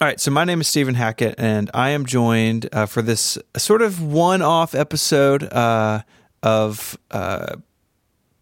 All 0.00 0.06
right, 0.06 0.20
so 0.20 0.30
my 0.30 0.44
name 0.44 0.60
is 0.60 0.68
Stephen 0.68 0.94
Hackett, 0.94 1.34
and 1.38 1.72
I 1.74 1.90
am 1.90 2.06
joined 2.06 2.68
uh, 2.72 2.86
for 2.86 3.02
this 3.02 3.36
sort 3.56 3.82
of 3.82 4.00
one-off 4.00 4.72
episode 4.72 5.42
uh, 5.52 6.02
of 6.40 6.96
uh, 7.10 7.56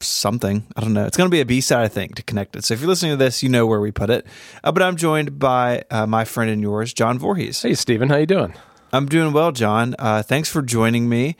something. 0.00 0.66
I 0.76 0.82
don't 0.82 0.92
know. 0.92 1.06
It's 1.06 1.16
going 1.16 1.30
to 1.30 1.34
be 1.34 1.40
a 1.40 1.46
B-side, 1.46 1.82
I 1.82 1.88
think, 1.88 2.16
to 2.16 2.22
connect 2.22 2.56
it. 2.56 2.64
So 2.66 2.74
if 2.74 2.80
you're 2.80 2.90
listening 2.90 3.12
to 3.12 3.16
this, 3.16 3.42
you 3.42 3.48
know 3.48 3.64
where 3.66 3.80
we 3.80 3.90
put 3.90 4.10
it. 4.10 4.26
Uh, 4.62 4.70
but 4.70 4.82
I'm 4.82 4.96
joined 4.96 5.38
by 5.38 5.84
uh, 5.90 6.06
my 6.06 6.26
friend 6.26 6.50
and 6.50 6.60
yours, 6.60 6.92
John 6.92 7.18
Voorhees. 7.18 7.62
Hey, 7.62 7.72
Stephen, 7.72 8.10
how 8.10 8.16
you 8.16 8.26
doing? 8.26 8.52
I'm 8.92 9.06
doing 9.06 9.32
well, 9.32 9.50
John. 9.50 9.94
Uh, 9.98 10.22
thanks 10.22 10.50
for 10.50 10.60
joining 10.60 11.08
me. 11.08 11.36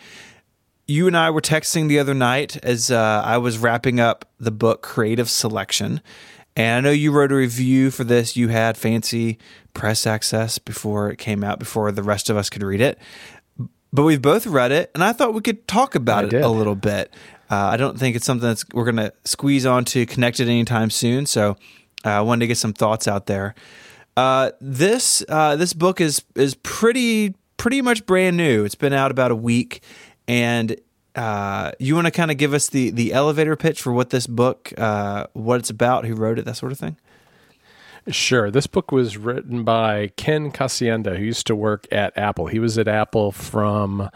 You 0.87 1.07
and 1.09 1.17
I 1.17 1.29
were 1.29 1.43
texting 1.43 1.89
the 1.89 1.99
other 1.99 2.15
night 2.15 2.57
as 2.65 2.91
I 2.91 3.37
was 3.37 3.59
wrapping 3.59 4.01
up 4.01 4.25
the 4.41 4.51
book 4.51 4.81
Creative 4.81 5.29
Selection. 5.29 6.01
And 6.57 6.77
I 6.77 6.81
know 6.81 6.91
you 6.91 7.13
wrote 7.13 7.33
a 7.33 7.37
review 7.37 7.91
for 7.91 8.03
this. 8.03 8.37
You 8.37 8.49
had 8.49 8.79
fancy 8.79 9.39
press 9.75 10.07
access 10.07 10.59
before 10.59 11.11
it 11.11 11.19
came 11.19 11.45
out, 11.45 11.59
before 11.59 11.93
the 11.93 12.03
rest 12.03 12.31
of 12.31 12.37
us 12.37 12.49
could 12.49 12.63
read 12.63 12.81
it. 12.81 12.99
But 13.93 14.05
we've 14.05 14.23
both 14.23 14.47
read 14.47 14.73
it, 14.73 14.91
and 14.95 15.05
I 15.05 15.13
thought 15.13 15.35
we 15.35 15.41
could 15.41 15.69
talk 15.69 15.95
about 15.95 16.25
I 16.25 16.27
it 16.27 16.31
did. 16.31 16.43
a 16.43 16.49
little 16.49 16.75
bit. 16.75 17.13
Uh, 17.51 17.57
I 17.57 17.77
don't 17.77 17.99
think 17.99 18.17
it's 18.17 18.25
something 18.25 18.49
that's 18.49 18.65
we're 18.73 18.85
going 18.85 18.97
to 18.97 19.13
squeeze 19.25 19.65
on 19.65 19.85
to 19.87 20.05
connect 20.07 20.41
it 20.41 20.49
anytime 20.49 20.91
soon. 20.91 21.27
So 21.27 21.57
uh, 22.05 22.11
I 22.11 22.21
wanted 22.23 22.41
to 22.41 22.47
get 22.49 22.57
some 22.59 22.73
thoughts 22.73 23.07
out 23.07 23.27
there. 23.27 23.55
Uh, 24.17 24.51
this 24.61 25.23
uh, 25.29 25.57
this 25.57 25.73
book 25.73 26.01
is 26.01 26.23
is 26.35 26.55
pretty 26.55 27.35
pretty 27.59 27.83
much 27.83 28.07
brand 28.07 28.37
new. 28.37 28.65
It's 28.65 28.75
been 28.75 28.93
out 28.93 29.11
about 29.11 29.31
a 29.31 29.37
week, 29.37 29.83
and 30.27 30.77
uh, 31.17 31.73
you 31.79 31.95
want 31.95 32.07
to 32.07 32.11
kind 32.11 32.31
of 32.31 32.37
give 32.37 32.55
us 32.55 32.69
the 32.69 32.91
the 32.91 33.13
elevator 33.13 33.57
pitch 33.57 33.81
for 33.81 33.93
what 33.93 34.11
this 34.11 34.27
book, 34.27 34.73
uh, 34.77 35.27
what 35.33 35.59
it's 35.59 35.71
about, 35.71 36.05
who 36.05 36.15
wrote 36.15 36.39
it, 36.39 36.45
that 36.45 36.57
sort 36.57 36.73
of 36.73 36.79
thing? 36.79 36.97
Sure. 38.09 38.53
This 38.53 38.69
book 38.69 38.93
was 38.93 39.17
written 39.17 39.65
by 39.65 40.13
Ken 40.17 40.53
Kocienda, 40.53 41.17
who 41.17 41.25
used 41.25 41.47
to 41.49 41.57
work 41.57 41.89
at 41.91 42.17
Apple. 42.17 42.47
He 42.47 42.61
was 42.61 42.79
at 42.79 42.87
Apple 42.87 43.33
from 43.33 44.11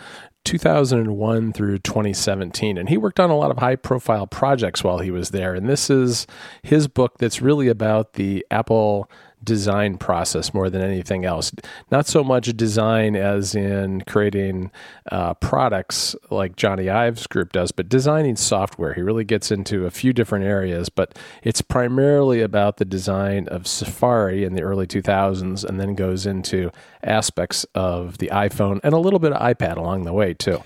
2001 0.45 1.53
through 1.53 1.79
2017. 1.79 2.79
And 2.79 2.89
he 2.89 2.97
worked 2.97 3.19
on 3.19 3.31
a 3.31 3.37
lot 3.37 3.51
of 3.51 3.59
high 3.59 3.77
profile 3.77 4.29
projects 4.29 4.85
while 4.85 4.99
he 4.99 5.11
was 5.11 5.31
there. 5.31 5.55
And 5.55 5.69
this 5.69 5.91
is 5.91 6.29
his 6.63 6.87
book 6.87 7.19
that's 7.19 7.43
really 7.43 7.67
about 7.67 8.13
the 8.13 8.47
Apple 8.51 9.11
design 9.43 9.97
process 9.97 10.53
more 10.53 10.71
than 10.71 10.83
anything 10.83 11.25
else. 11.25 11.53
Not 11.91 12.07
so 12.07 12.23
much 12.23 12.55
design 12.57 13.17
as 13.17 13.55
in 13.55 14.03
creating 14.03 14.71
uh, 15.11 15.35
products 15.35 16.15
like 16.31 16.57
Jony 16.57 16.91
Ive's 16.91 17.27
group 17.27 17.53
does, 17.53 17.73
but 17.73 17.89
designing 17.89 18.37
software. 18.37 18.95
He 18.95 19.03
really 19.03 19.25
gets 19.25 19.51
into 19.51 19.87
a 19.87 19.91
few 19.91 20.13
different 20.13 20.45
areas, 20.45 20.89
but 20.89 21.19
it's 21.43 21.63
primarily 21.63 22.41
about 22.41 22.77
the 22.77 22.85
design 22.85 23.49
of 23.49 23.67
Safari 23.67 24.45
in 24.45 24.55
the 24.55 24.63
early 24.63 24.87
2000s 24.87 25.65
and 25.65 25.81
then 25.81 25.95
goes 25.95 26.27
into 26.27 26.71
aspects 27.03 27.65
of 27.75 28.19
the 28.19 28.29
iPhone 28.29 28.81
and 28.85 28.93
a 28.93 28.99
little 28.99 29.19
bit 29.19 29.33
of 29.33 29.41
iPad 29.41 29.77
along 29.77 30.05
the 30.05 30.13
way, 30.13 30.35
too. 30.35 30.63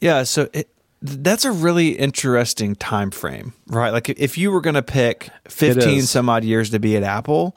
Yeah, 0.00 0.24
so 0.24 0.48
it, 0.52 0.68
that's 1.02 1.44
a 1.44 1.52
really 1.52 1.90
interesting 1.90 2.76
time 2.76 3.10
frame, 3.10 3.52
right? 3.66 3.90
Like 3.90 4.08
if 4.08 4.38
you 4.38 4.50
were 4.52 4.60
going 4.60 4.74
to 4.74 4.82
pick 4.82 5.30
15 5.48 6.02
some 6.02 6.28
odd 6.28 6.44
years 6.44 6.70
to 6.70 6.78
be 6.78 6.96
at 6.96 7.02
Apple, 7.02 7.56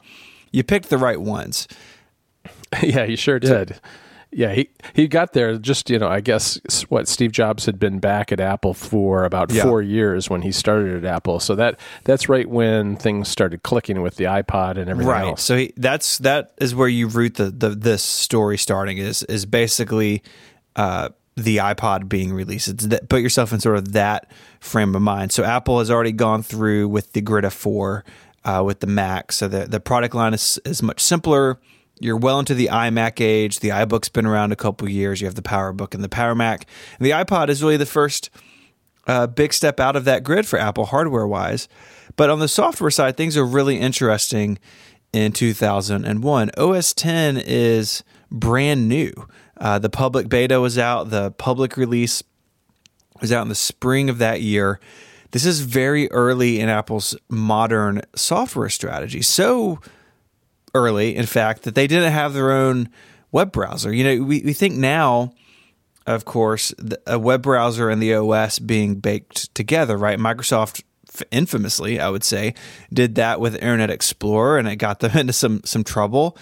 you 0.56 0.64
picked 0.64 0.88
the 0.88 0.96
right 0.96 1.20
ones. 1.20 1.68
yeah, 2.82 3.04
you 3.04 3.14
sure 3.14 3.38
did. 3.38 3.78
Yeah, 4.32 4.54
he 4.54 4.70
he 4.94 5.06
got 5.06 5.34
there 5.34 5.58
just 5.58 5.90
you 5.90 5.98
know 5.98 6.08
I 6.08 6.20
guess 6.20 6.58
what 6.88 7.08
Steve 7.08 7.30
Jobs 7.30 7.66
had 7.66 7.78
been 7.78 7.98
back 7.98 8.32
at 8.32 8.40
Apple 8.40 8.72
for 8.72 9.24
about 9.24 9.52
yeah. 9.52 9.64
four 9.64 9.82
years 9.82 10.30
when 10.30 10.40
he 10.40 10.52
started 10.52 11.04
at 11.04 11.04
Apple, 11.04 11.40
so 11.40 11.54
that 11.56 11.78
that's 12.04 12.30
right 12.30 12.48
when 12.48 12.96
things 12.96 13.28
started 13.28 13.64
clicking 13.64 14.00
with 14.00 14.16
the 14.16 14.24
iPod 14.24 14.78
and 14.78 14.88
everything 14.88 15.12
right. 15.12 15.26
else. 15.26 15.42
So 15.42 15.58
he, 15.58 15.74
that's 15.76 16.18
that 16.18 16.52
is 16.56 16.74
where 16.74 16.88
you 16.88 17.06
root 17.06 17.34
the, 17.34 17.50
the 17.50 17.70
this 17.70 18.02
story 18.02 18.56
starting 18.56 18.96
is 18.96 19.22
is 19.24 19.44
basically 19.44 20.22
uh, 20.74 21.10
the 21.36 21.58
iPod 21.58 22.08
being 22.08 22.32
released. 22.32 22.68
It's 22.68 22.86
that, 22.86 23.10
put 23.10 23.20
yourself 23.20 23.52
in 23.52 23.60
sort 23.60 23.76
of 23.76 23.92
that 23.92 24.30
frame 24.60 24.94
of 24.94 25.02
mind. 25.02 25.32
So 25.32 25.44
Apple 25.44 25.80
has 25.80 25.90
already 25.90 26.12
gone 26.12 26.42
through 26.42 26.88
with 26.88 27.12
the 27.12 27.20
Grid 27.20 27.44
F4 27.44 28.02
uh, 28.46 28.62
with 28.64 28.80
the 28.80 28.86
Mac. 28.86 29.32
So 29.32 29.48
the, 29.48 29.66
the 29.66 29.80
product 29.80 30.14
line 30.14 30.32
is, 30.32 30.58
is 30.64 30.82
much 30.82 31.00
simpler. 31.00 31.58
You're 31.98 32.16
well 32.16 32.38
into 32.38 32.54
the 32.54 32.68
iMac 32.68 33.20
age. 33.20 33.58
The 33.58 33.70
iBook's 33.70 34.08
been 34.08 34.24
around 34.24 34.52
a 34.52 34.56
couple 34.56 34.88
years. 34.88 35.20
You 35.20 35.26
have 35.26 35.34
the 35.34 35.42
PowerBook 35.42 35.94
and 35.94 36.04
the 36.04 36.08
PowerMac. 36.08 36.62
And 36.98 37.06
the 37.06 37.10
iPod 37.10 37.48
is 37.48 37.62
really 37.62 37.76
the 37.76 37.86
first 37.86 38.30
uh, 39.06 39.26
big 39.26 39.52
step 39.52 39.80
out 39.80 39.96
of 39.96 40.04
that 40.04 40.22
grid 40.22 40.46
for 40.46 40.58
Apple 40.58 40.86
hardware 40.86 41.26
wise. 41.26 41.68
But 42.14 42.30
on 42.30 42.38
the 42.38 42.48
software 42.48 42.90
side, 42.90 43.16
things 43.16 43.36
are 43.36 43.44
really 43.44 43.78
interesting 43.78 44.58
in 45.12 45.32
2001. 45.32 46.50
OS 46.56 46.94
10 46.94 47.42
is 47.44 48.04
brand 48.30 48.88
new. 48.88 49.12
Uh, 49.56 49.78
the 49.78 49.90
public 49.90 50.28
beta 50.28 50.60
was 50.60 50.78
out, 50.78 51.10
the 51.10 51.32
public 51.32 51.76
release 51.76 52.22
was 53.20 53.32
out 53.32 53.42
in 53.42 53.48
the 53.48 53.54
spring 53.54 54.08
of 54.10 54.18
that 54.18 54.42
year. 54.42 54.78
This 55.32 55.44
is 55.44 55.60
very 55.60 56.10
early 56.10 56.60
in 56.60 56.68
Apple's 56.68 57.16
modern 57.28 58.02
software 58.14 58.68
strategy. 58.68 59.22
So 59.22 59.80
early, 60.74 61.16
in 61.16 61.26
fact, 61.26 61.62
that 61.62 61.74
they 61.74 61.86
didn't 61.86 62.12
have 62.12 62.34
their 62.34 62.52
own 62.52 62.88
web 63.32 63.52
browser. 63.52 63.92
You 63.92 64.04
know, 64.04 64.24
we, 64.24 64.42
we 64.42 64.52
think 64.52 64.74
now, 64.74 65.32
of 66.06 66.24
course, 66.24 66.74
a 67.06 67.18
web 67.18 67.42
browser 67.42 67.90
and 67.90 68.00
the 68.00 68.14
OS 68.14 68.58
being 68.58 68.96
baked 68.96 69.54
together, 69.54 69.96
right? 69.96 70.18
Microsoft 70.18 70.82
infamously, 71.30 71.98
I 71.98 72.08
would 72.08 72.24
say, 72.24 72.54
did 72.92 73.14
that 73.16 73.40
with 73.40 73.54
Internet 73.54 73.90
Explorer 73.90 74.58
and 74.58 74.68
it 74.68 74.76
got 74.76 75.00
them 75.00 75.16
into 75.16 75.32
some 75.32 75.62
some 75.64 75.84
trouble. 75.84 76.36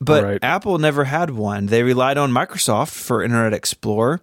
But 0.00 0.24
right. 0.24 0.44
Apple 0.44 0.78
never 0.78 1.04
had 1.04 1.30
one. 1.30 1.66
They 1.66 1.82
relied 1.82 2.18
on 2.18 2.30
Microsoft 2.30 2.90
for 2.90 3.22
Internet 3.22 3.54
Explorer 3.54 4.20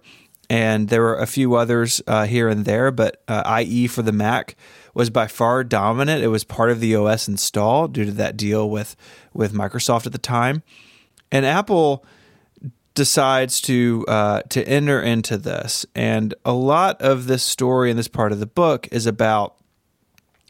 and 0.52 0.88
there 0.88 1.00
were 1.00 1.16
a 1.16 1.26
few 1.26 1.54
others 1.54 2.02
uh, 2.06 2.26
here 2.26 2.46
and 2.46 2.66
there, 2.66 2.90
but 2.90 3.22
uh, 3.26 3.62
IE 3.64 3.86
for 3.86 4.02
the 4.02 4.12
Mac 4.12 4.54
was 4.92 5.08
by 5.08 5.26
far 5.26 5.64
dominant. 5.64 6.22
It 6.22 6.28
was 6.28 6.44
part 6.44 6.70
of 6.70 6.78
the 6.78 6.94
OS 6.94 7.26
install 7.26 7.88
due 7.88 8.04
to 8.04 8.12
that 8.12 8.36
deal 8.36 8.68
with 8.68 8.94
with 9.32 9.54
Microsoft 9.54 10.04
at 10.04 10.12
the 10.12 10.18
time, 10.18 10.62
and 11.32 11.46
Apple 11.46 12.04
decides 12.92 13.62
to 13.62 14.04
uh, 14.06 14.42
to 14.50 14.62
enter 14.68 15.00
into 15.00 15.38
this. 15.38 15.86
And 15.94 16.34
a 16.44 16.52
lot 16.52 17.00
of 17.00 17.28
this 17.28 17.42
story 17.42 17.90
in 17.90 17.96
this 17.96 18.08
part 18.08 18.30
of 18.30 18.38
the 18.38 18.46
book 18.46 18.86
is 18.92 19.06
about 19.06 19.56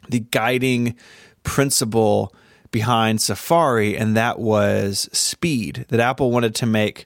the 0.09 0.19
guiding 0.19 0.97
principle 1.43 2.35
behind 2.71 3.21
Safari, 3.21 3.95
and 3.95 4.17
that 4.17 4.37
was 4.37 5.07
speed. 5.13 5.85
That 5.87 6.01
Apple 6.01 6.29
wanted 6.29 6.55
to 6.55 6.65
make 6.65 7.05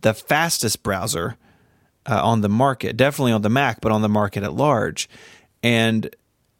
the 0.00 0.14
fastest 0.14 0.84
browser 0.84 1.36
uh, 2.08 2.20
on 2.22 2.40
the 2.40 2.48
market, 2.48 2.96
definitely 2.96 3.32
on 3.32 3.42
the 3.42 3.50
Mac, 3.50 3.80
but 3.80 3.92
on 3.92 4.02
the 4.02 4.08
market 4.08 4.42
at 4.42 4.52
large. 4.52 5.08
And 5.62 6.14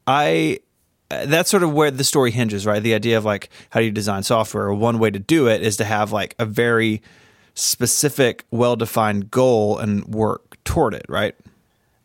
I 0.06 0.60
that's 1.08 1.50
sort 1.50 1.62
of 1.62 1.72
where 1.72 1.90
the 1.90 2.04
story 2.04 2.32
hinges, 2.32 2.66
right? 2.66 2.82
The 2.82 2.94
idea 2.94 3.16
of 3.18 3.24
like 3.24 3.50
how 3.70 3.80
do 3.80 3.86
you 3.86 3.92
design 3.92 4.22
software? 4.22 4.72
One 4.72 4.98
way 4.98 5.10
to 5.10 5.18
do 5.18 5.48
it 5.48 5.62
is 5.62 5.76
to 5.78 5.84
have 5.84 6.12
like 6.12 6.34
a 6.38 6.44
very 6.44 7.02
specific, 7.54 8.44
well-defined 8.50 9.30
goal 9.30 9.78
and 9.78 10.04
work 10.06 10.62
toward 10.64 10.94
it, 10.94 11.06
right? 11.08 11.34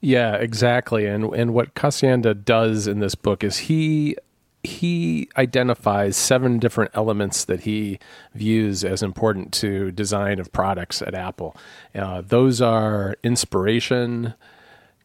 Yeah, 0.02 0.36
exactly. 0.36 1.06
And 1.06 1.34
and 1.36 1.54
what 1.54 1.76
Kocienda 1.76 2.44
does 2.44 2.88
in 2.88 3.00
this 3.00 3.16
book 3.16 3.44
is 3.44 3.58
he 3.58 4.16
he 4.64 5.28
identifies 5.38 6.16
seven 6.16 6.60
different 6.60 6.92
elements 6.94 7.46
that 7.46 7.62
he 7.62 8.00
views 8.36 8.84
as 8.84 9.02
important 9.02 9.52
to 9.54 9.92
design 9.92 10.40
of 10.40 10.52
products 10.52 11.02
at 11.02 11.16
Apple. 11.16 11.56
Uh, 11.96 12.22
those 12.22 12.62
are 12.62 13.16
inspiration, 13.24 14.34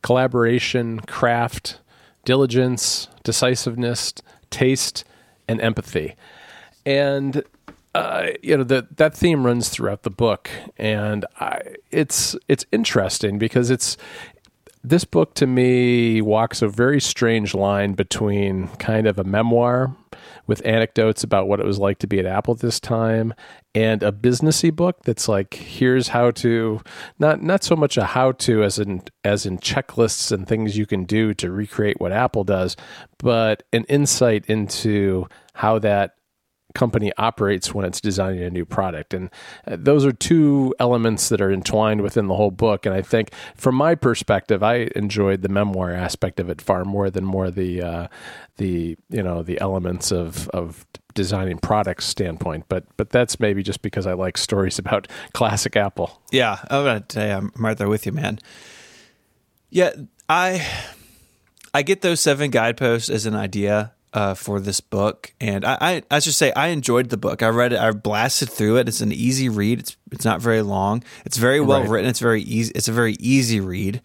collaboration, 0.02 1.00
craft, 1.00 1.80
diligence, 2.24 3.08
decisiveness, 3.24 4.12
taste, 4.50 5.04
and 5.48 5.60
empathy. 5.60 6.14
And 6.84 7.42
uh, 7.94 8.32
you 8.42 8.54
know 8.58 8.64
that 8.64 8.98
that 8.98 9.14
theme 9.14 9.46
runs 9.46 9.70
throughout 9.70 10.02
the 10.02 10.10
book, 10.10 10.50
and 10.76 11.24
I, 11.40 11.62
it's 11.90 12.36
it's 12.46 12.66
interesting 12.70 13.38
because 13.38 13.70
it's 13.70 13.96
this 14.86 15.04
book 15.04 15.34
to 15.34 15.46
me 15.46 16.22
walks 16.22 16.62
a 16.62 16.68
very 16.68 17.00
strange 17.00 17.54
line 17.54 17.94
between 17.94 18.68
kind 18.78 19.06
of 19.06 19.18
a 19.18 19.24
memoir 19.24 19.94
with 20.46 20.64
anecdotes 20.64 21.24
about 21.24 21.48
what 21.48 21.58
it 21.58 21.66
was 21.66 21.78
like 21.78 21.98
to 21.98 22.06
be 22.06 22.20
at 22.20 22.26
Apple 22.26 22.54
this 22.54 22.78
time 22.78 23.34
and 23.74 24.04
a 24.04 24.12
businessy 24.12 24.74
book 24.74 25.02
that's 25.02 25.28
like 25.28 25.54
here's 25.54 26.08
how 26.08 26.30
to 26.30 26.80
not 27.18 27.42
not 27.42 27.64
so 27.64 27.74
much 27.74 27.96
a 27.96 28.04
how 28.04 28.30
to 28.32 28.62
as 28.62 28.78
in 28.78 29.02
as 29.24 29.44
in 29.44 29.58
checklists 29.58 30.30
and 30.30 30.46
things 30.46 30.78
you 30.78 30.86
can 30.86 31.04
do 31.04 31.34
to 31.34 31.50
recreate 31.50 32.00
what 32.00 32.12
Apple 32.12 32.44
does, 32.44 32.76
but 33.18 33.64
an 33.72 33.84
insight 33.84 34.46
into 34.46 35.26
how 35.54 35.80
that 35.80 36.14
company 36.76 37.10
operates 37.16 37.74
when 37.74 37.86
it's 37.86 38.00
designing 38.00 38.42
a 38.42 38.50
new 38.50 38.66
product. 38.66 39.14
And 39.14 39.30
uh, 39.66 39.76
those 39.78 40.04
are 40.04 40.12
two 40.12 40.74
elements 40.78 41.30
that 41.30 41.40
are 41.40 41.50
entwined 41.50 42.02
within 42.02 42.28
the 42.28 42.34
whole 42.34 42.50
book. 42.50 42.84
And 42.84 42.94
I 42.94 43.00
think, 43.02 43.30
from 43.56 43.74
my 43.74 43.94
perspective, 43.94 44.62
I 44.62 44.90
enjoyed 44.94 45.42
the 45.42 45.48
memoir 45.48 45.90
aspect 45.92 46.38
of 46.38 46.50
it 46.50 46.60
far 46.60 46.84
more 46.84 47.10
than 47.10 47.24
more 47.24 47.50
the 47.50 47.82
uh, 47.82 48.08
the 48.58 48.96
you 49.08 49.22
know 49.22 49.42
the 49.42 49.60
elements 49.60 50.12
of 50.12 50.48
of 50.50 50.86
designing 51.14 51.58
products 51.58 52.04
standpoint. 52.04 52.66
But 52.68 52.84
but 52.96 53.10
that's 53.10 53.40
maybe 53.40 53.62
just 53.62 53.80
because 53.82 54.06
I 54.06 54.12
like 54.12 54.36
stories 54.36 54.78
about 54.78 55.08
classic 55.32 55.76
Apple. 55.76 56.22
Yeah, 56.30 56.58
I'm 56.70 56.84
gonna 56.84 57.00
tell 57.00 57.26
you, 57.26 57.32
I'm 57.32 57.52
right 57.56 57.76
there 57.76 57.88
with 57.88 58.04
you, 58.06 58.12
man. 58.12 58.38
Yeah, 59.70 59.92
I 60.28 60.64
I 61.72 61.82
get 61.82 62.02
those 62.02 62.20
seven 62.20 62.50
guideposts 62.50 63.08
as 63.08 63.24
an 63.24 63.34
idea 63.34 63.95
uh, 64.12 64.34
for 64.34 64.60
this 64.60 64.80
book, 64.80 65.34
and 65.40 65.64
I, 65.64 65.76
I 65.80 66.02
I 66.10 66.18
should 66.20 66.34
say 66.34 66.52
I 66.52 66.68
enjoyed 66.68 67.10
the 67.10 67.16
book. 67.16 67.42
I 67.42 67.48
read 67.48 67.72
it, 67.72 67.78
I 67.78 67.90
blasted 67.90 68.48
through 68.48 68.78
it. 68.78 68.88
It's 68.88 69.00
an 69.00 69.12
easy 69.12 69.48
read. 69.48 69.80
It's 69.80 69.96
it's 70.10 70.24
not 70.24 70.40
very 70.40 70.62
long. 70.62 71.04
It's 71.24 71.36
very 71.36 71.60
well 71.60 71.80
Right. 71.82 71.90
written. 71.90 72.08
It's 72.10 72.20
very 72.20 72.42
easy. 72.42 72.72
It's 72.74 72.88
a 72.88 72.92
very 72.92 73.14
easy 73.20 73.60
read. 73.60 74.00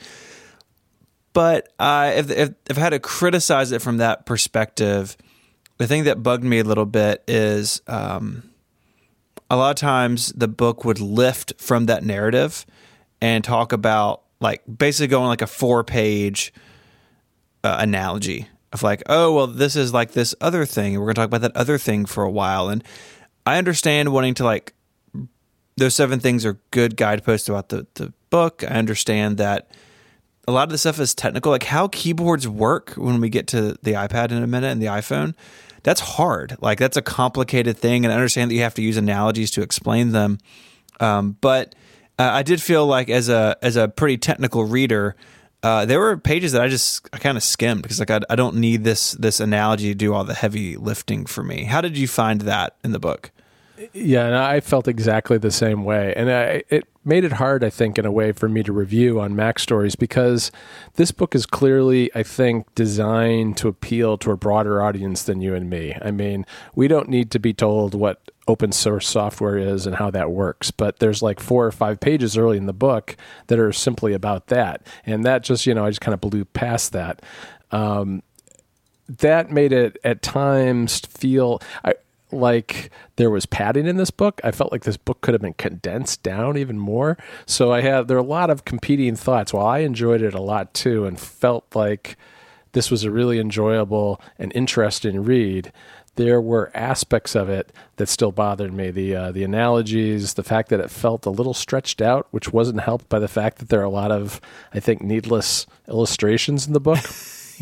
But 1.33 1.69
I, 1.79 2.07
if, 2.13 2.29
if 2.29 2.49
if 2.69 2.77
I 2.77 2.81
had 2.81 2.89
to 2.89 2.99
criticize 2.99 3.71
it 3.71 3.81
from 3.81 3.97
that 3.97 4.25
perspective, 4.25 5.15
the 5.77 5.87
thing 5.87 6.03
that 6.03 6.21
bugged 6.21 6.43
me 6.43 6.59
a 6.59 6.63
little 6.65 6.85
bit 6.85 7.23
is 7.27 7.81
um, 7.87 8.43
a 9.49 9.55
lot 9.55 9.69
of 9.69 9.75
times 9.77 10.33
the 10.33 10.49
book 10.49 10.83
would 10.83 10.99
lift 10.99 11.53
from 11.57 11.85
that 11.85 12.03
narrative 12.03 12.65
and 13.21 13.43
talk 13.45 13.71
about 13.71 14.23
like 14.41 14.61
basically 14.77 15.07
going 15.07 15.27
like 15.27 15.41
a 15.41 15.47
four 15.47 15.85
page 15.85 16.53
uh, 17.63 17.77
analogy 17.79 18.47
of 18.73 18.83
like 18.83 19.03
oh 19.07 19.33
well 19.33 19.47
this 19.47 19.75
is 19.75 19.93
like 19.93 20.11
this 20.11 20.33
other 20.41 20.65
thing 20.65 20.93
and 20.93 21.01
we're 21.01 21.07
going 21.07 21.15
to 21.15 21.21
talk 21.21 21.27
about 21.27 21.41
that 21.41 21.55
other 21.55 21.77
thing 21.77 22.05
for 22.05 22.23
a 22.23 22.31
while 22.31 22.69
and 22.69 22.83
i 23.45 23.57
understand 23.57 24.13
wanting 24.13 24.33
to 24.33 24.43
like 24.43 24.73
those 25.77 25.95
seven 25.95 26.19
things 26.19 26.45
are 26.45 26.59
good 26.71 26.95
guideposts 26.95 27.49
about 27.49 27.69
the, 27.69 27.87
the 27.95 28.13
book. 28.29 28.63
I 28.63 28.75
understand 28.75 29.37
that 29.37 29.69
a 30.47 30.51
lot 30.51 30.63
of 30.63 30.69
the 30.69 30.77
stuff 30.77 30.99
is 30.99 31.13
technical. 31.15 31.51
Like 31.51 31.63
how 31.63 31.87
keyboards 31.87 32.47
work 32.47 32.91
when 32.91 33.21
we 33.21 33.29
get 33.29 33.47
to 33.47 33.77
the 33.81 33.93
ipad 33.93 34.31
in 34.31 34.43
a 34.43 34.47
minute 34.47 34.71
and 34.71 34.81
the 34.81 34.87
iphone 34.87 35.33
that's 35.83 36.01
hard. 36.01 36.57
Like 36.61 36.77
that's 36.77 36.97
a 36.97 37.01
complicated 37.01 37.77
thing 37.77 38.05
and 38.05 38.13
i 38.13 38.15
understand 38.15 38.51
that 38.51 38.55
you 38.55 38.61
have 38.61 38.75
to 38.75 38.81
use 38.83 38.97
analogies 38.97 39.51
to 39.51 39.61
explain 39.61 40.11
them. 40.11 40.37
Um, 40.99 41.37
but 41.41 41.73
uh, 42.19 42.29
I 42.31 42.43
did 42.43 42.61
feel 42.61 42.85
like 42.85 43.09
as 43.09 43.29
a 43.29 43.57
as 43.61 43.75
a 43.75 43.87
pretty 43.87 44.17
technical 44.17 44.63
reader, 44.63 45.15
uh, 45.63 45.85
there 45.85 45.99
were 45.99 46.17
pages 46.17 46.51
that 46.53 46.61
I 46.61 46.67
just 46.67 47.07
I 47.13 47.17
kind 47.17 47.37
of 47.37 47.43
skimmed 47.43 47.83
because 47.83 47.99
like 47.99 48.11
I, 48.11 48.21
I 48.29 48.35
don't 48.35 48.55
need 48.55 48.83
this 48.83 49.11
this 49.13 49.39
analogy 49.39 49.89
to 49.89 49.95
do 49.95 50.13
all 50.13 50.23
the 50.23 50.33
heavy 50.33 50.75
lifting 50.75 51.25
for 51.25 51.43
me. 51.43 51.65
How 51.65 51.81
did 51.81 51.97
you 51.97 52.07
find 52.07 52.41
that 52.41 52.75
in 52.83 52.91
the 52.91 52.99
book? 52.99 53.31
Yeah, 53.93 54.27
and 54.27 54.35
I 54.35 54.59
felt 54.59 54.87
exactly 54.87 55.39
the 55.39 55.51
same 55.51 55.83
way, 55.83 56.13
and 56.15 56.31
I, 56.31 56.63
it 56.69 56.87
made 57.03 57.23
it 57.23 57.33
hard, 57.33 57.63
I 57.63 57.69
think, 57.69 57.97
in 57.97 58.05
a 58.05 58.11
way 58.11 58.31
for 58.31 58.47
me 58.47 58.63
to 58.63 58.71
review 58.71 59.19
on 59.19 59.33
MacStories 59.33 59.97
because 59.97 60.51
this 60.95 61.11
book 61.11 61.33
is 61.33 61.45
clearly, 61.45 62.11
I 62.13 62.23
think, 62.23 62.73
designed 62.75 63.57
to 63.57 63.67
appeal 63.67 64.17
to 64.19 64.31
a 64.31 64.37
broader 64.37 64.81
audience 64.81 65.23
than 65.23 65.41
you 65.41 65.55
and 65.55 65.69
me. 65.69 65.95
I 66.01 66.11
mean, 66.11 66.45
we 66.75 66.87
don't 66.87 67.09
need 67.09 67.31
to 67.31 67.39
be 67.39 67.53
told 67.53 67.95
what 67.95 68.30
open 68.47 68.71
source 68.71 69.07
software 69.07 69.57
is 69.57 69.85
and 69.85 69.95
how 69.95 70.09
that 70.11 70.31
works, 70.31 70.71
but 70.71 70.99
there's 70.99 71.21
like 71.21 71.39
four 71.39 71.65
or 71.65 71.71
five 71.71 71.99
pages 71.99 72.37
early 72.37 72.57
in 72.57 72.65
the 72.65 72.73
book 72.73 73.15
that 73.47 73.59
are 73.59 73.71
simply 73.71 74.13
about 74.13 74.47
that, 74.47 74.85
and 75.05 75.23
that 75.25 75.43
just, 75.43 75.65
you 75.65 75.73
know, 75.73 75.85
I 75.85 75.89
just 75.89 76.01
kind 76.01 76.13
of 76.13 76.21
blew 76.21 76.45
past 76.45 76.91
that. 76.93 77.21
Um, 77.71 78.23
that 79.07 79.51
made 79.51 79.73
it 79.73 79.97
at 80.03 80.21
times 80.21 80.99
feel 80.99 81.61
I, 81.83 81.95
like 82.31 82.91
there 83.17 83.29
was 83.29 83.45
padding 83.45 83.87
in 83.87 83.97
this 83.97 84.11
book. 84.11 84.39
I 84.43 84.51
felt 84.51 84.71
like 84.71 84.83
this 84.83 84.97
book 84.97 85.21
could 85.21 85.33
have 85.33 85.41
been 85.41 85.53
condensed 85.53 86.23
down 86.23 86.57
even 86.57 86.79
more. 86.79 87.17
So 87.45 87.71
I 87.71 87.81
have 87.81 88.07
there 88.07 88.17
are 88.17 88.21
a 88.21 88.23
lot 88.23 88.49
of 88.49 88.65
competing 88.65 89.15
thoughts. 89.15 89.53
While 89.53 89.65
I 89.65 89.79
enjoyed 89.79 90.21
it 90.21 90.33
a 90.33 90.41
lot 90.41 90.73
too 90.73 91.05
and 91.05 91.19
felt 91.19 91.65
like 91.75 92.17
this 92.73 92.89
was 92.89 93.03
a 93.03 93.11
really 93.11 93.39
enjoyable 93.39 94.21
and 94.39 94.51
interesting 94.55 95.23
read, 95.23 95.73
there 96.15 96.41
were 96.41 96.71
aspects 96.73 97.35
of 97.35 97.49
it 97.49 97.71
that 97.95 98.07
still 98.07 98.31
bothered 98.31 98.73
me. 98.73 98.91
The 98.91 99.15
uh, 99.15 99.31
the 99.31 99.43
analogies, 99.43 100.33
the 100.33 100.43
fact 100.43 100.69
that 100.69 100.79
it 100.79 100.91
felt 100.91 101.25
a 101.25 101.29
little 101.29 101.53
stretched 101.53 102.01
out, 102.01 102.27
which 102.31 102.51
wasn't 102.51 102.81
helped 102.81 103.09
by 103.09 103.19
the 103.19 103.27
fact 103.27 103.59
that 103.59 103.69
there 103.69 103.79
are 103.79 103.85
a 103.85 103.89
lot 103.89 104.11
of, 104.11 104.41
I 104.73 104.79
think, 104.79 105.01
needless 105.01 105.65
illustrations 105.87 106.67
in 106.67 106.73
the 106.73 106.79
book 106.79 106.99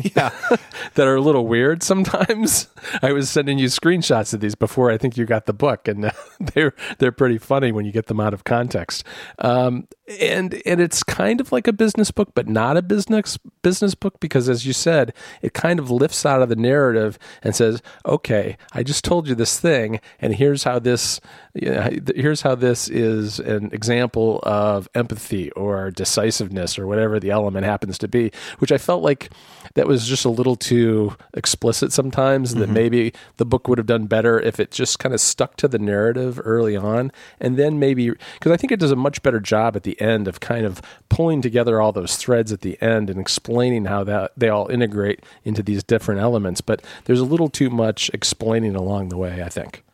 Yeah, 0.02 0.30
that 0.94 1.06
are 1.06 1.16
a 1.16 1.20
little 1.20 1.46
weird 1.46 1.82
sometimes. 1.82 2.68
I 3.02 3.12
was 3.12 3.30
sending 3.30 3.58
you 3.58 3.66
screenshots 3.66 4.34
of 4.34 4.40
these 4.40 4.54
before 4.54 4.90
I 4.90 4.98
think 4.98 5.16
you 5.16 5.24
got 5.24 5.46
the 5.46 5.52
book, 5.52 5.88
and 5.88 6.10
they're 6.40 6.74
they're 6.98 7.12
pretty 7.12 7.38
funny 7.38 7.72
when 7.72 7.84
you 7.84 7.92
get 7.92 8.06
them 8.06 8.20
out 8.20 8.34
of 8.34 8.44
context. 8.44 9.04
Um, 9.38 9.88
and 10.18 10.60
and 10.66 10.80
it's 10.80 11.02
kind 11.02 11.40
of 11.40 11.52
like 11.52 11.68
a 11.68 11.72
business 11.72 12.10
book, 12.10 12.32
but 12.34 12.48
not 12.48 12.76
a 12.76 12.82
business 12.82 13.38
business 13.62 13.94
book 13.94 14.18
because, 14.20 14.48
as 14.48 14.66
you 14.66 14.72
said, 14.72 15.12
it 15.42 15.54
kind 15.54 15.78
of 15.78 15.90
lifts 15.90 16.26
out 16.26 16.42
of 16.42 16.48
the 16.48 16.56
narrative 16.56 17.18
and 17.42 17.54
says, 17.54 17.82
"Okay, 18.04 18.56
I 18.72 18.82
just 18.82 19.04
told 19.04 19.28
you 19.28 19.34
this 19.34 19.60
thing, 19.60 20.00
and 20.20 20.34
here's 20.34 20.64
how 20.64 20.78
this 20.78 21.20
you 21.54 21.70
know, 21.70 21.90
here's 22.14 22.42
how 22.42 22.54
this 22.54 22.88
is 22.88 23.38
an 23.40 23.70
example 23.72 24.40
of 24.42 24.88
empathy 24.94 25.50
or 25.52 25.90
decisiveness 25.90 26.78
or 26.78 26.86
whatever 26.86 27.20
the 27.20 27.30
element 27.30 27.64
happens 27.64 27.98
to 27.98 28.08
be." 28.08 28.32
Which 28.58 28.72
I 28.72 28.78
felt 28.78 29.02
like 29.02 29.30
that 29.74 29.86
was 29.86 30.08
just 30.08 30.24
a 30.24 30.30
little 30.30 30.56
too 30.56 31.16
explicit 31.34 31.92
sometimes 31.92 32.54
that 32.54 32.64
mm-hmm. 32.64 32.74
maybe 32.74 33.12
the 33.36 33.44
book 33.44 33.68
would 33.68 33.78
have 33.78 33.86
done 33.86 34.06
better 34.06 34.40
if 34.40 34.58
it 34.58 34.70
just 34.70 34.98
kind 34.98 35.14
of 35.14 35.20
stuck 35.20 35.56
to 35.56 35.68
the 35.68 35.78
narrative 35.78 36.40
early 36.44 36.76
on 36.76 37.12
and 37.40 37.56
then 37.56 37.78
maybe 37.78 38.10
because 38.10 38.52
I 38.52 38.56
think 38.56 38.72
it 38.72 38.80
does 38.80 38.90
a 38.90 38.96
much 38.96 39.22
better 39.22 39.40
job 39.40 39.76
at 39.76 39.84
the 39.84 39.99
end 40.00 40.28
of 40.28 40.40
kind 40.40 40.66
of 40.66 40.80
pulling 41.08 41.42
together 41.42 41.80
all 41.80 41.92
those 41.92 42.16
threads 42.16 42.52
at 42.52 42.60
the 42.62 42.80
end 42.82 43.10
and 43.10 43.20
explaining 43.20 43.84
how 43.84 44.04
that 44.04 44.32
they 44.36 44.48
all 44.48 44.68
integrate 44.68 45.24
into 45.44 45.62
these 45.62 45.82
different 45.82 46.20
elements 46.20 46.60
but 46.60 46.82
there's 47.04 47.20
a 47.20 47.24
little 47.24 47.48
too 47.48 47.70
much 47.70 48.10
explaining 48.14 48.74
along 48.74 49.08
the 49.08 49.16
way 49.16 49.42
I 49.42 49.48
think 49.48 49.84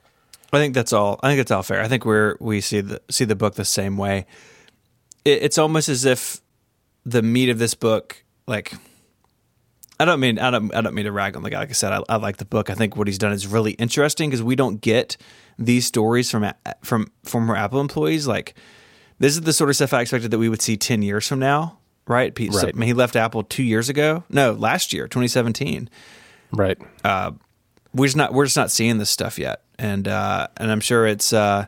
I 0.53 0.59
think 0.59 0.75
that's 0.75 0.93
all. 0.93 1.19
I 1.23 1.29
think 1.29 1.39
that's 1.39 1.51
all 1.51 1.63
fair. 1.63 1.83
I 1.83 1.89
think 1.89 2.05
we're 2.05 2.37
we 2.41 2.61
see 2.61 2.81
the 2.81 3.01
see 3.11 3.25
the 3.25 3.37
book 3.37 3.55
the 3.55 3.65
same 3.65 3.97
way. 3.97 4.27
It, 5.25 5.43
it's 5.43 5.59
almost 5.59 5.89
as 5.89 6.05
if 6.05 6.41
the 7.05 7.23
meat 7.23 7.49
of 7.49 7.59
this 7.59 7.75
book, 7.75 8.25
like. 8.47 8.73
I 9.99 10.05
don't 10.05 10.21
mean 10.21 10.39
I 10.39 10.51
don't 10.51 10.75
I 10.75 10.83
don't 10.83 10.95
mean 10.95 11.07
to 11.07 11.13
rag 11.13 11.37
on 11.37 11.43
the 11.43 11.49
guy. 11.49 11.61
Like 11.61 11.71
I 11.71 11.73
said, 11.73 11.93
I, 11.93 12.03
I 12.09 12.17
like 12.17 12.37
the 12.37 12.45
book. 12.45 12.69
I 12.69 12.75
think 12.75 12.97
what 12.97 13.07
he's 13.07 13.17
done 13.17 13.33
is 13.33 13.47
really 13.47 13.73
interesting 13.73 14.29
because 14.29 14.43
we 14.43 14.55
don't 14.55 14.81
get 14.81 15.17
these 15.59 15.87
stories 15.87 16.31
from 16.31 16.53
from 16.83 17.11
former 17.25 17.57
Apple 17.57 17.81
employees. 17.81 18.27
Like 18.27 18.55
this 19.19 19.33
is 19.35 19.41
the 19.43 19.53
sort 19.53 19.71
of 19.71 19.77
stuff 19.77 19.93
I 19.93 20.01
expected 20.03 20.31
that 20.31 20.39
we 20.39 20.49
would 20.49 20.63
see 20.63 20.77
ten 20.77 21.03
years 21.03 21.27
from 21.27 21.39
now, 21.39 21.79
right? 22.07 22.35
Pete, 22.35 22.53
so- 22.53 22.67
Right. 22.67 22.75
Mean, 22.75 22.87
he 22.87 22.93
left 22.95 23.17
Apple 23.17 23.43
two 23.43 23.63
years 23.63 23.89
ago. 23.89 24.25
No, 24.29 24.53
last 24.53 24.93
year, 24.93 25.09
2017 25.09 25.89
right 26.53 26.79
we're 27.93 28.07
just 28.07 28.17
not 28.17 28.33
we're 28.33 28.45
just 28.45 28.57
not 28.57 28.71
seeing 28.71 28.99
this 28.99 29.11
stuff 29.11 29.39
yet, 29.39 29.63
and 29.79 30.07
uh, 30.07 30.49
and 30.59 30.71
I'm 30.71 30.81
sure 30.81 31.07
it's 31.07 31.33
uh, 31.33 31.67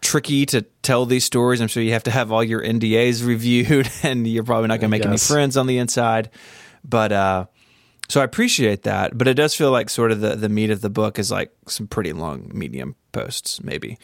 tricky 0.00 0.46
to 0.46 0.62
tell 0.82 1.06
these 1.06 1.24
stories. 1.24 1.60
I'm 1.60 1.68
sure 1.68 1.82
you 1.82 1.92
have 1.92 2.04
to 2.04 2.10
have 2.10 2.30
all 2.30 2.44
your 2.44 2.62
NDAs 2.62 3.26
reviewed, 3.26 3.90
and 4.02 4.26
you're 4.26 4.44
probably 4.44 4.68
not 4.68 4.80
going 4.80 4.90
to 4.90 4.96
make 4.96 5.02
any 5.04 5.14
friends 5.28 5.56
on 5.56 5.66
the 5.66 5.78
inside. 5.78 6.30
But 6.84 7.12
uh, 7.12 7.46
so 8.08 8.20
I 8.20 8.24
appreciate 8.24 8.82
that, 8.84 9.16
but 9.16 9.26
it 9.26 9.34
does 9.34 9.54
feel 9.54 9.70
like 9.70 9.90
sort 9.90 10.12
of 10.12 10.20
the 10.20 10.36
the 10.36 10.48
meat 10.48 10.70
of 10.70 10.80
the 10.80 10.90
book 10.90 11.18
is 11.18 11.30
like 11.30 11.50
some 11.66 11.86
pretty 11.86 12.12
long 12.12 12.50
medium 12.54 12.94
posts, 13.12 13.62
maybe. 13.62 13.98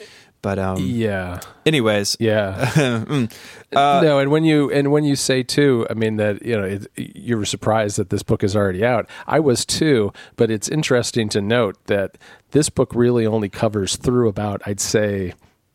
But 0.45 0.59
um, 0.59 0.77
yeah. 0.79 1.41
anyways, 1.65 2.19
yeah. 2.21 2.71
Mm, 2.85 3.33
uh, 3.75 4.01
no, 4.03 4.19
and 4.19 4.31
when 4.31 4.45
you 4.45 4.71
and 4.71 4.93
when 4.93 5.05
you 5.05 5.17
say 5.17 5.43
too, 5.43 5.87
I 5.89 5.95
mean 5.95 6.17
that 6.17 6.45
you 6.45 6.57
know 6.57 6.65
it, 6.65 6.87
you 6.97 7.39
were 7.39 7.47
surprised 7.47 7.97
that 7.97 8.11
this 8.11 8.23
book 8.23 8.45
is 8.45 8.55
already 8.55 8.85
out. 8.85 9.09
I 9.27 9.41
was 9.41 9.65
too, 9.65 10.13
but 10.37 10.51
it's 10.51 10.69
interesting 10.69 11.29
to 11.31 11.41
note 11.41 11.77
that 11.87 12.19
this 12.51 12.69
book 12.69 12.95
really 12.95 13.27
only 13.27 13.49
covers 13.49 13.97
through 13.97 14.29
about 14.29 14.61
I'd 14.67 14.81
say 14.81 15.33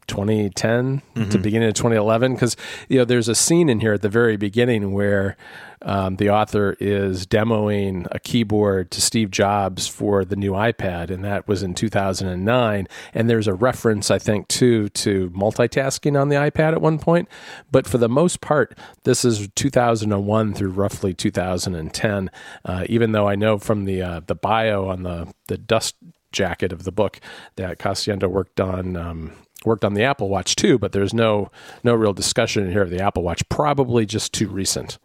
2010 0.10 1.02
to 1.30 1.38
beginning 1.38 1.70
of 1.70 1.76
2011 1.76 2.34
because 2.34 2.58
you 2.90 2.98
know 2.98 3.06
there's 3.06 3.30
a 3.30 3.36
scene 3.36 3.70
in 3.70 3.80
here 3.80 3.94
at 3.94 4.02
the 4.02 4.10
very 4.10 4.36
beginning 4.36 4.92
where 4.92 5.38
um, 5.82 6.18
the 6.18 6.30
author 6.30 6.76
is 6.80 7.26
demoing 7.26 8.06
a 8.12 8.20
keyboard 8.20 8.92
to 8.92 9.02
Steve 9.02 9.32
Jobs 9.32 9.88
for 9.88 10.26
the 10.26 10.36
new 10.36 10.52
iPad, 10.52 11.10
and 11.10 11.24
that 11.24 11.48
was 11.48 11.64
in 11.64 11.74
2009. 11.74 12.88
And 13.14 13.30
there's 13.30 13.48
a 13.48 13.54
reference, 13.54 14.12
I 14.12 14.20
think, 14.20 14.48
too, 14.50 14.90
to 14.90 15.30
multitasking 15.30 16.20
on 16.20 16.30
the 16.30 16.36
iPad 16.36 16.74
at 16.74 16.82
one 16.82 17.00
point. 17.00 17.30
But 17.72 17.88
for 17.88 17.98
the 17.98 18.10
most 18.10 18.42
part, 18.42 18.78
this 19.04 19.24
is 19.24 19.48
2001 19.56 20.54
through 20.54 20.72
roughly 20.72 21.14
2010. 21.14 22.30
Uh, 22.66 22.86
even 22.90 23.14
though 23.14 23.28
I 23.28 23.36
know 23.36 23.58
from 23.58 23.86
the 23.86 24.02
uh, 24.02 24.22
the 24.26 24.36
bio 24.36 24.88
on 24.88 25.04
the 25.04 25.34
the 25.48 25.58
dust 25.58 25.96
jacket 26.32 26.72
of 26.72 26.84
the 26.84 26.92
book 26.92 27.20
that 27.56 27.80
Kocienda 27.80 28.30
worked 28.30 28.60
on. 28.60 28.96
Um, 28.96 29.32
Worked 29.66 29.84
on 29.84 29.94
the 29.94 30.04
Apple 30.04 30.30
Watch 30.30 30.56
too, 30.56 30.78
but 30.80 30.92
there's 30.94 31.14
no 31.14 31.52
no 31.84 31.94
real 31.94 32.14
discussion 32.14 32.72
here 32.72 32.82
of 32.82 32.90
the 32.90 33.02
Apple 33.02 33.24
Watch. 33.24 33.48
Probably 33.50 34.06
just 34.06 34.34
too 34.34 34.48
recent. 34.48 34.98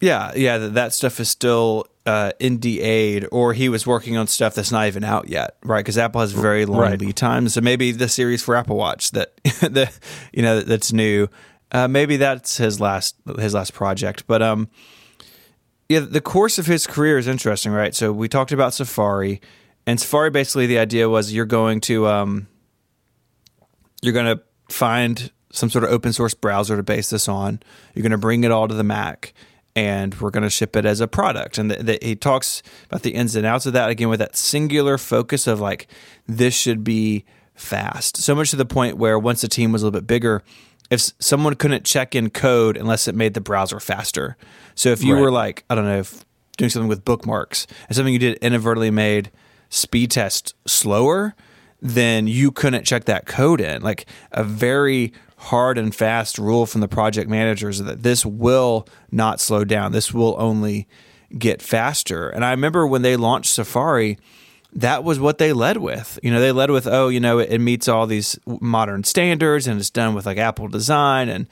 yeah, 0.00 0.32
yeah, 0.34 0.56
that, 0.58 0.94
stuff 0.94 1.20
is 1.20 1.28
still 1.28 1.86
uh, 2.06 2.32
NDA'd, 2.40 3.26
or 3.32 3.52
he 3.52 3.68
was 3.68 3.86
working 3.86 4.16
on 4.16 4.26
stuff 4.28 4.54
that's 4.54 4.72
not 4.72 4.86
even 4.86 5.04
out 5.04 5.28
yet, 5.28 5.56
right? 5.62 5.80
Because 5.80 5.98
Apple 5.98 6.20
has 6.22 6.32
very 6.32 6.64
long 6.66 6.80
Right. 6.80 7.00
lead 7.00 7.16
times. 7.16 7.52
So 7.54 7.60
maybe 7.60 7.92
the 7.92 8.08
series 8.08 8.42
for 8.42 8.56
Apple 8.56 8.76
Watch 8.76 9.10
that 9.10 9.36
the 9.44 9.90
you 10.32 10.42
know 10.42 10.60
that's 10.60 10.92
new, 10.92 11.28
uh, 11.72 11.88
maybe 11.88 12.16
that's 12.16 12.56
his 12.58 12.80
last 12.80 13.16
his 13.38 13.54
last 13.54 13.74
project. 13.74 14.24
But 14.26 14.40
um, 14.40 14.68
yeah, 15.88 16.00
the 16.00 16.20
course 16.20 16.58
of 16.58 16.66
his 16.66 16.86
career 16.86 17.18
is 17.18 17.26
interesting, 17.26 17.72
right? 17.72 17.94
So 17.94 18.12
we 18.12 18.28
talked 18.28 18.52
about 18.52 18.72
Safari, 18.72 19.40
And 19.86 19.98
Safari 20.00 20.30
basically 20.30 20.66
the 20.66 20.78
idea 20.78 21.08
was 21.08 21.32
you're 21.32 21.44
going 21.44 21.80
to 21.82 22.06
um, 22.06 22.46
you're 24.02 24.12
going 24.12 24.36
to 24.36 24.42
find 24.68 25.30
some 25.52 25.70
sort 25.70 25.84
of 25.84 25.90
open 25.90 26.12
source 26.12 26.34
browser 26.34 26.76
to 26.76 26.82
base 26.82 27.10
this 27.10 27.28
on. 27.28 27.60
You're 27.94 28.02
going 28.02 28.12
to 28.12 28.18
bring 28.18 28.44
it 28.44 28.50
all 28.50 28.68
to 28.68 28.74
the 28.74 28.84
Mac, 28.84 29.34
and 29.74 30.18
we're 30.20 30.30
going 30.30 30.44
to 30.44 30.50
ship 30.50 30.76
it 30.76 30.84
as 30.84 31.00
a 31.00 31.08
product. 31.08 31.58
And 31.58 31.70
the, 31.70 31.82
the, 31.82 31.98
he 32.00 32.16
talks 32.16 32.62
about 32.86 33.02
the 33.02 33.10
ins 33.10 33.36
and 33.36 33.46
outs 33.46 33.66
of 33.66 33.72
that 33.72 33.90
again 33.90 34.08
with 34.08 34.20
that 34.20 34.36
singular 34.36 34.98
focus 34.98 35.46
of 35.46 35.60
like 35.60 35.88
this 36.26 36.54
should 36.54 36.84
be 36.84 37.24
fast. 37.54 38.16
So 38.16 38.34
much 38.34 38.50
to 38.50 38.56
the 38.56 38.64
point 38.64 38.96
where 38.96 39.18
once 39.18 39.42
the 39.42 39.48
team 39.48 39.72
was 39.72 39.82
a 39.82 39.86
little 39.86 40.00
bit 40.00 40.06
bigger, 40.06 40.42
if 40.90 41.12
someone 41.18 41.54
couldn't 41.54 41.84
check 41.84 42.14
in 42.14 42.30
code 42.30 42.76
unless 42.76 43.06
it 43.06 43.14
made 43.14 43.34
the 43.34 43.40
browser 43.40 43.80
faster. 43.80 44.36
So 44.74 44.90
if 44.90 45.04
you 45.04 45.14
right. 45.14 45.20
were 45.20 45.30
like 45.30 45.64
I 45.70 45.74
don't 45.74 45.84
know 45.84 46.02
doing 46.56 46.68
something 46.68 46.88
with 46.88 47.04
bookmarks 47.04 47.66
and 47.88 47.96
something 47.96 48.12
you 48.12 48.18
did 48.18 48.36
inadvertently 48.38 48.90
made 48.90 49.30
speed 49.70 50.10
test 50.10 50.54
slower, 50.66 51.34
then 51.80 52.26
you 52.26 52.50
couldn't 52.52 52.84
check 52.84 53.04
that 53.04 53.26
code 53.26 53.60
in. 53.60 53.82
Like 53.82 54.06
a 54.32 54.44
very 54.44 55.12
hard 55.36 55.78
and 55.78 55.94
fast 55.94 56.38
rule 56.38 56.66
from 56.66 56.82
the 56.82 56.88
project 56.88 57.30
managers 57.30 57.78
that 57.78 58.02
this 58.02 58.26
will 58.26 58.86
not 59.10 59.40
slow 59.40 59.64
down. 59.64 59.92
This 59.92 60.12
will 60.12 60.36
only 60.38 60.86
get 61.38 61.62
faster. 61.62 62.28
And 62.28 62.44
I 62.44 62.50
remember 62.50 62.86
when 62.86 63.02
they 63.02 63.16
launched 63.16 63.52
Safari, 63.52 64.18
that 64.72 65.02
was 65.02 65.18
what 65.18 65.38
they 65.38 65.52
led 65.52 65.78
with. 65.78 66.18
You 66.22 66.30
know, 66.30 66.40
they 66.40 66.52
led 66.52 66.70
with, 66.70 66.86
oh, 66.86 67.08
you 67.08 67.20
know, 67.20 67.38
it, 67.38 67.50
it 67.50 67.58
meets 67.58 67.88
all 67.88 68.06
these 68.06 68.38
modern 68.46 69.04
standards 69.04 69.66
and 69.66 69.80
it's 69.80 69.90
done 69.90 70.14
with 70.14 70.26
like 70.26 70.38
Apple 70.38 70.68
design 70.68 71.28
and 71.28 71.48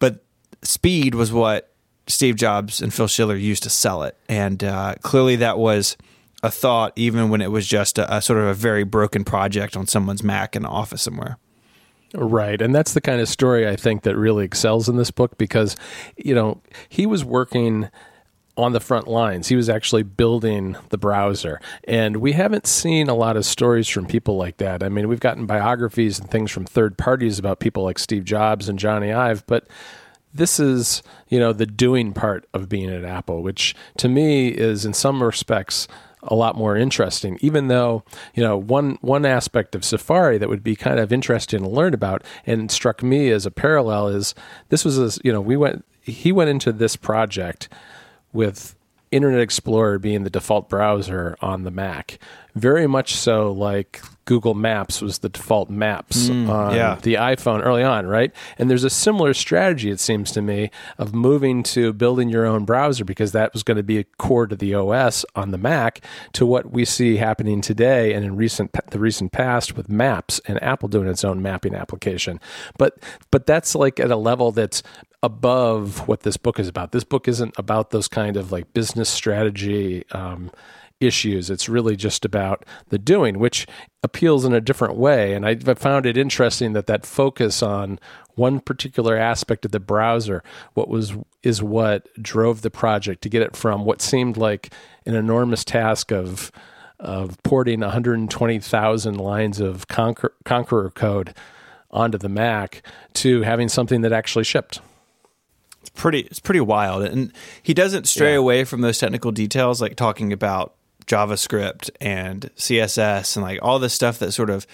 but 0.00 0.24
speed 0.62 1.14
was 1.14 1.32
what 1.32 1.72
Steve 2.08 2.36
Jobs 2.36 2.82
and 2.82 2.92
Phil 2.92 3.06
Schiller 3.06 3.36
used 3.36 3.62
to 3.62 3.70
sell 3.70 4.02
it. 4.02 4.16
And 4.28 4.64
uh, 4.64 4.96
clearly 5.02 5.36
that 5.36 5.58
was 5.58 5.96
a 6.42 6.50
thought 6.50 6.92
even 6.96 7.30
when 7.30 7.40
it 7.40 7.50
was 7.50 7.66
just 7.66 7.98
a, 7.98 8.16
a 8.16 8.22
sort 8.22 8.38
of 8.38 8.46
a 8.46 8.54
very 8.54 8.84
broken 8.84 9.24
project 9.24 9.76
on 9.76 9.86
someone's 9.86 10.22
Mac 10.22 10.54
in 10.54 10.64
an 10.64 10.70
office 10.70 11.02
somewhere. 11.02 11.38
Right. 12.14 12.60
And 12.62 12.74
that's 12.74 12.94
the 12.94 13.00
kind 13.00 13.20
of 13.20 13.28
story 13.28 13.68
I 13.68 13.76
think 13.76 14.02
that 14.02 14.16
really 14.16 14.44
excels 14.44 14.88
in 14.88 14.96
this 14.96 15.10
book 15.10 15.36
because, 15.36 15.76
you 16.16 16.34
know, 16.34 16.62
he 16.88 17.06
was 17.06 17.24
working 17.24 17.90
on 18.56 18.72
the 18.72 18.80
front 18.80 19.06
lines. 19.06 19.48
He 19.48 19.56
was 19.56 19.68
actually 19.68 20.02
building 20.02 20.76
the 20.88 20.98
browser. 20.98 21.60
And 21.84 22.16
we 22.16 22.32
haven't 22.32 22.66
seen 22.66 23.08
a 23.08 23.14
lot 23.14 23.36
of 23.36 23.44
stories 23.44 23.88
from 23.88 24.06
people 24.06 24.36
like 24.36 24.56
that. 24.56 24.82
I 24.82 24.88
mean, 24.88 25.06
we've 25.06 25.20
gotten 25.20 25.46
biographies 25.46 26.18
and 26.18 26.30
things 26.30 26.50
from 26.50 26.64
third 26.64 26.98
parties 26.98 27.38
about 27.38 27.60
people 27.60 27.84
like 27.84 27.98
Steve 27.98 28.24
Jobs 28.24 28.68
and 28.68 28.78
Jony 28.78 29.14
Ive, 29.14 29.46
but 29.46 29.68
this 30.34 30.58
is, 30.58 31.02
you 31.28 31.38
know, 31.38 31.52
the 31.52 31.66
doing 31.66 32.12
part 32.12 32.46
of 32.52 32.68
being 32.68 32.90
at 32.90 33.04
Apple, 33.04 33.42
which 33.42 33.76
to 33.98 34.08
me 34.08 34.48
is 34.48 34.84
in 34.84 34.92
some 34.92 35.22
respects 35.22 35.86
a 36.22 36.34
lot 36.34 36.56
more 36.56 36.76
interesting. 36.76 37.38
Even 37.40 37.68
though 37.68 38.02
you 38.34 38.42
know 38.42 38.56
one 38.56 38.98
one 39.00 39.24
aspect 39.24 39.74
of 39.74 39.84
Safari 39.84 40.38
that 40.38 40.48
would 40.48 40.62
be 40.62 40.76
kind 40.76 40.98
of 40.98 41.12
interesting 41.12 41.62
to 41.62 41.68
learn 41.68 41.94
about 41.94 42.22
and 42.46 42.70
struck 42.70 43.02
me 43.02 43.30
as 43.30 43.46
a 43.46 43.50
parallel 43.50 44.08
is 44.08 44.34
this 44.68 44.84
was 44.84 44.98
a, 44.98 45.20
you 45.24 45.32
know 45.32 45.40
we 45.40 45.56
went 45.56 45.84
he 46.02 46.32
went 46.32 46.50
into 46.50 46.72
this 46.72 46.96
project 46.96 47.68
with 48.32 48.74
Internet 49.10 49.40
Explorer 49.40 49.98
being 49.98 50.24
the 50.24 50.30
default 50.30 50.68
browser 50.68 51.36
on 51.40 51.64
the 51.64 51.70
Mac. 51.70 52.18
Very 52.54 52.86
much 52.86 53.14
so 53.14 53.52
like 53.52 54.02
Google 54.28 54.52
Maps 54.52 55.00
was 55.00 55.20
the 55.20 55.30
default 55.30 55.70
maps 55.70 56.28
mm, 56.28 56.50
on 56.50 56.74
yeah. 56.74 56.98
the 57.00 57.14
iPhone 57.14 57.64
early 57.64 57.82
on, 57.82 58.06
right? 58.06 58.30
And 58.58 58.68
there's 58.68 58.84
a 58.84 58.90
similar 58.90 59.32
strategy, 59.32 59.90
it 59.90 60.00
seems 60.00 60.30
to 60.32 60.42
me, 60.42 60.70
of 60.98 61.14
moving 61.14 61.62
to 61.62 61.94
building 61.94 62.28
your 62.28 62.44
own 62.44 62.66
browser 62.66 63.06
because 63.06 63.32
that 63.32 63.54
was 63.54 63.62
going 63.62 63.78
to 63.78 63.82
be 63.82 63.96
a 63.96 64.04
core 64.04 64.46
to 64.46 64.54
the 64.54 64.74
OS 64.74 65.24
on 65.34 65.50
the 65.50 65.56
Mac 65.56 66.04
to 66.34 66.44
what 66.44 66.70
we 66.70 66.84
see 66.84 67.16
happening 67.16 67.62
today 67.62 68.12
and 68.12 68.22
in 68.22 68.36
recent 68.36 68.70
the 68.90 68.98
recent 68.98 69.32
past 69.32 69.78
with 69.78 69.88
Maps 69.88 70.42
and 70.44 70.62
Apple 70.62 70.90
doing 70.90 71.08
its 71.08 71.24
own 71.24 71.40
mapping 71.40 71.74
application. 71.74 72.38
But 72.76 73.02
but 73.30 73.46
that's 73.46 73.74
like 73.74 73.98
at 73.98 74.10
a 74.10 74.16
level 74.16 74.52
that's 74.52 74.82
above 75.22 76.06
what 76.06 76.20
this 76.20 76.36
book 76.36 76.60
is 76.60 76.68
about. 76.68 76.92
This 76.92 77.02
book 77.02 77.28
isn't 77.28 77.54
about 77.56 77.92
those 77.92 78.08
kind 78.08 78.36
of 78.36 78.52
like 78.52 78.74
business 78.74 79.08
strategy 79.08 80.04
um, 80.12 80.50
issues. 81.00 81.50
It's 81.50 81.68
really 81.68 81.96
just 81.96 82.24
about 82.24 82.64
the 82.88 82.98
doing, 82.98 83.38
which 83.38 83.66
appeals 84.02 84.44
in 84.44 84.52
a 84.52 84.60
different 84.60 84.96
way. 84.96 85.34
And 85.34 85.46
I 85.46 85.56
found 85.74 86.06
it 86.06 86.16
interesting 86.16 86.72
that 86.72 86.86
that 86.86 87.06
focus 87.06 87.62
on 87.62 87.98
one 88.34 88.60
particular 88.60 89.16
aspect 89.16 89.64
of 89.64 89.72
the 89.72 89.80
browser, 89.80 90.42
what 90.74 90.88
was 90.88 91.14
is 91.42 91.62
what 91.62 92.08
drove 92.20 92.62
the 92.62 92.70
project 92.70 93.22
to 93.22 93.28
get 93.28 93.42
it 93.42 93.56
from 93.56 93.84
what 93.84 94.02
seemed 94.02 94.36
like 94.36 94.72
an 95.06 95.14
enormous 95.14 95.64
task 95.64 96.12
of 96.12 96.50
of 97.00 97.40
porting 97.44 97.80
120,000 97.80 99.14
lines 99.14 99.60
of 99.60 99.86
Conquer- 99.86 100.34
Konqueror 100.44 100.92
code 100.92 101.32
onto 101.92 102.18
the 102.18 102.28
Mac 102.28 102.82
to 103.14 103.42
having 103.42 103.68
something 103.68 104.00
that 104.00 104.12
actually 104.12 104.42
shipped 104.42 104.80
it's 105.80 105.90
pretty 105.90 106.20
it's 106.20 106.40
pretty 106.40 106.60
wild 106.60 107.02
and 107.04 107.32
he 107.62 107.72
doesn't 107.72 108.06
stray 108.06 108.32
yeah. 108.32 108.38
away 108.38 108.64
from 108.64 108.80
those 108.80 108.98
technical 108.98 109.30
details 109.30 109.80
like 109.80 109.96
talking 109.96 110.32
about 110.32 110.74
JavaScript 111.08 111.90
and 112.00 112.50
CSS 112.56 113.36
and 113.36 113.42
like 113.42 113.58
all 113.62 113.78
the 113.78 113.88
stuff 113.88 114.18
that 114.20 114.32
sort 114.32 114.50
of 114.50 114.66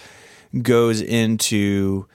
goes 0.63 1.01
into 1.01 2.07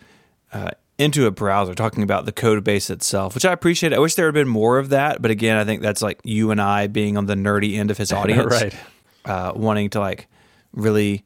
uh, 0.53 0.71
into 0.97 1.25
a 1.25 1.31
browser, 1.31 1.73
talking 1.73 2.03
about 2.03 2.25
the 2.25 2.31
code 2.31 2.63
base 2.63 2.89
itself, 2.89 3.33
which 3.33 3.45
I 3.45 3.53
appreciate. 3.53 3.93
I 3.93 3.99
wish 3.99 4.15
there 4.15 4.25
had 4.25 4.33
been 4.33 4.49
more 4.49 4.77
of 4.77 4.89
that, 4.89 5.21
but 5.21 5.31
again, 5.31 5.55
I 5.57 5.63
think 5.63 5.81
that's 5.81 6.01
like 6.01 6.19
you 6.23 6.51
and 6.51 6.61
I 6.61 6.87
being 6.87 7.17
on 7.17 7.25
the 7.25 7.35
nerdy 7.35 7.77
end 7.77 7.89
of 7.89 7.97
his 7.97 8.11
audience, 8.13 8.51
right? 8.51 8.75
Uh, 9.23 9.53
wanting 9.55 9.89
to 9.91 9.99
like 9.99 10.27
really 10.73 11.23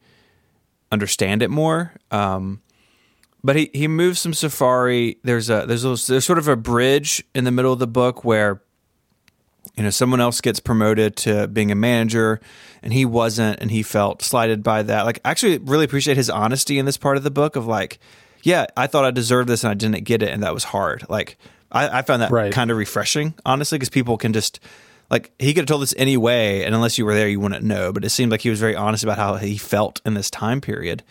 understand 0.92 1.42
it 1.42 1.50
more. 1.50 1.92
Um, 2.10 2.62
but 3.42 3.56
he, 3.56 3.70
he 3.74 3.88
moves 3.88 4.20
some 4.20 4.32
Safari. 4.32 5.18
There's 5.22 5.50
a 5.50 5.66
there's 5.66 5.84
a, 5.84 5.96
there's 6.10 6.24
sort 6.24 6.38
of 6.38 6.48
a 6.48 6.56
bridge 6.56 7.22
in 7.34 7.44
the 7.44 7.50
middle 7.50 7.72
of 7.72 7.78
the 7.78 7.86
book 7.86 8.24
where 8.24 8.62
you 9.76 9.82
know 9.82 9.90
someone 9.90 10.20
else 10.20 10.40
gets 10.40 10.60
promoted 10.60 11.16
to 11.16 11.48
being 11.48 11.70
a 11.70 11.74
manager 11.74 12.40
and 12.82 12.92
he 12.92 13.04
wasn't 13.04 13.58
and 13.60 13.70
he 13.70 13.82
felt 13.82 14.22
slighted 14.22 14.62
by 14.62 14.82
that. 14.82 15.04
Like 15.04 15.20
I 15.24 15.30
actually 15.30 15.58
really 15.58 15.84
appreciate 15.84 16.16
his 16.16 16.30
honesty 16.30 16.78
in 16.78 16.86
this 16.86 16.96
part 16.96 17.16
of 17.16 17.22
the 17.22 17.30
book 17.30 17.56
of 17.56 17.66
like 17.66 17.98
yeah 18.42 18.66
i 18.76 18.86
thought 18.86 19.04
i 19.04 19.10
deserved 19.10 19.48
this 19.48 19.64
and 19.64 19.70
i 19.70 19.74
didn't 19.74 20.04
get 20.04 20.22
it 20.22 20.28
and 20.30 20.42
that 20.42 20.54
was 20.54 20.64
hard. 20.64 21.04
Like 21.08 21.38
i, 21.72 21.98
I 21.98 22.02
found 22.02 22.22
that 22.22 22.30
right. 22.30 22.52
kind 22.52 22.70
of 22.70 22.76
refreshing 22.76 23.34
honestly 23.44 23.78
because 23.78 23.88
people 23.88 24.16
can 24.16 24.32
just 24.32 24.60
like 25.10 25.32
he 25.38 25.54
could 25.54 25.62
have 25.62 25.66
told 25.66 25.82
this 25.82 25.94
anyway 25.96 26.62
and 26.62 26.74
unless 26.74 26.98
you 26.98 27.04
were 27.04 27.14
there 27.14 27.28
you 27.28 27.40
wouldn't 27.40 27.64
know 27.64 27.92
but 27.92 28.04
it 28.04 28.10
seemed 28.10 28.30
like 28.30 28.42
he 28.42 28.50
was 28.50 28.60
very 28.60 28.76
honest 28.76 29.02
about 29.02 29.18
how 29.18 29.36
he 29.36 29.56
felt 29.56 30.00
in 30.04 30.14
this 30.14 30.30
time 30.30 30.60
period. 30.60 31.02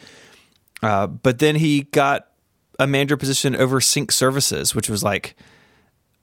Uh, 0.81 1.07
but 1.07 1.39
then 1.39 1.55
he 1.55 1.83
got 1.83 2.27
a 2.77 2.85
manager 2.85 3.15
position 3.15 3.55
over 3.55 3.81
sync 3.81 4.11
services 4.11 4.75
which 4.75 4.89
was 4.89 5.03
like 5.03 5.35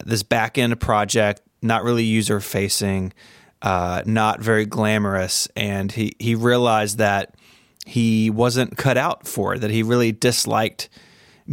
this 0.04 0.22
back 0.22 0.58
end 0.58 0.78
project 0.80 1.40
not 1.62 1.85
really 1.85 2.05
user 2.05 2.40
facing, 2.40 3.12
uh, 3.62 4.02
not 4.07 4.40
very 4.40 4.67
glamorous, 4.67 5.49
and 5.57 5.93
he 5.93 6.14
he 6.19 6.35
realized 6.35 6.99
that 6.99 7.35
he 7.87 8.31
wasn't 8.31 8.76
cut 8.76 8.97
out 8.97 9.26
for 9.26 9.55
it. 9.55 9.61
That 9.61 9.71
he 9.71 9.83
really 9.83 10.12
disliked 10.12 10.88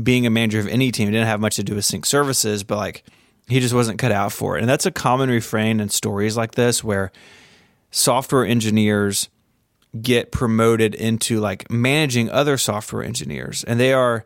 being 0.02 0.26
a 0.26 0.30
manager 0.30 0.60
of 0.60 0.68
any 0.68 0.92
team. 0.92 1.08
It 1.08 1.12
didn't 1.12 1.28
have 1.28 1.40
much 1.40 1.56
to 1.56 1.64
do 1.64 1.76
with 1.76 1.86
sync 1.86 2.06
services, 2.06 2.64
but 2.64 2.78
like 2.78 3.04
he 3.48 3.60
just 3.60 3.74
wasn't 3.74 3.98
cut 3.98 4.12
out 4.12 4.32
for 4.32 4.58
it. 4.58 4.62
And 4.62 4.70
that's 4.70 4.86
a 4.86 4.92
common 4.92 5.30
refrain 5.30 5.80
in 5.80 5.90
stories 5.90 6.38
like 6.38 6.54
this 6.54 6.84
where 6.84 7.12
software 7.92 8.46
engineers 8.46 9.30
get 10.02 10.32
promoted 10.32 10.94
into 10.94 11.40
like 11.40 11.72
managing 11.72 12.30
other 12.30 12.58
software 12.58 13.04
engineers 13.04 13.64
and 13.64 13.80
they 13.80 13.94
are 13.94 14.26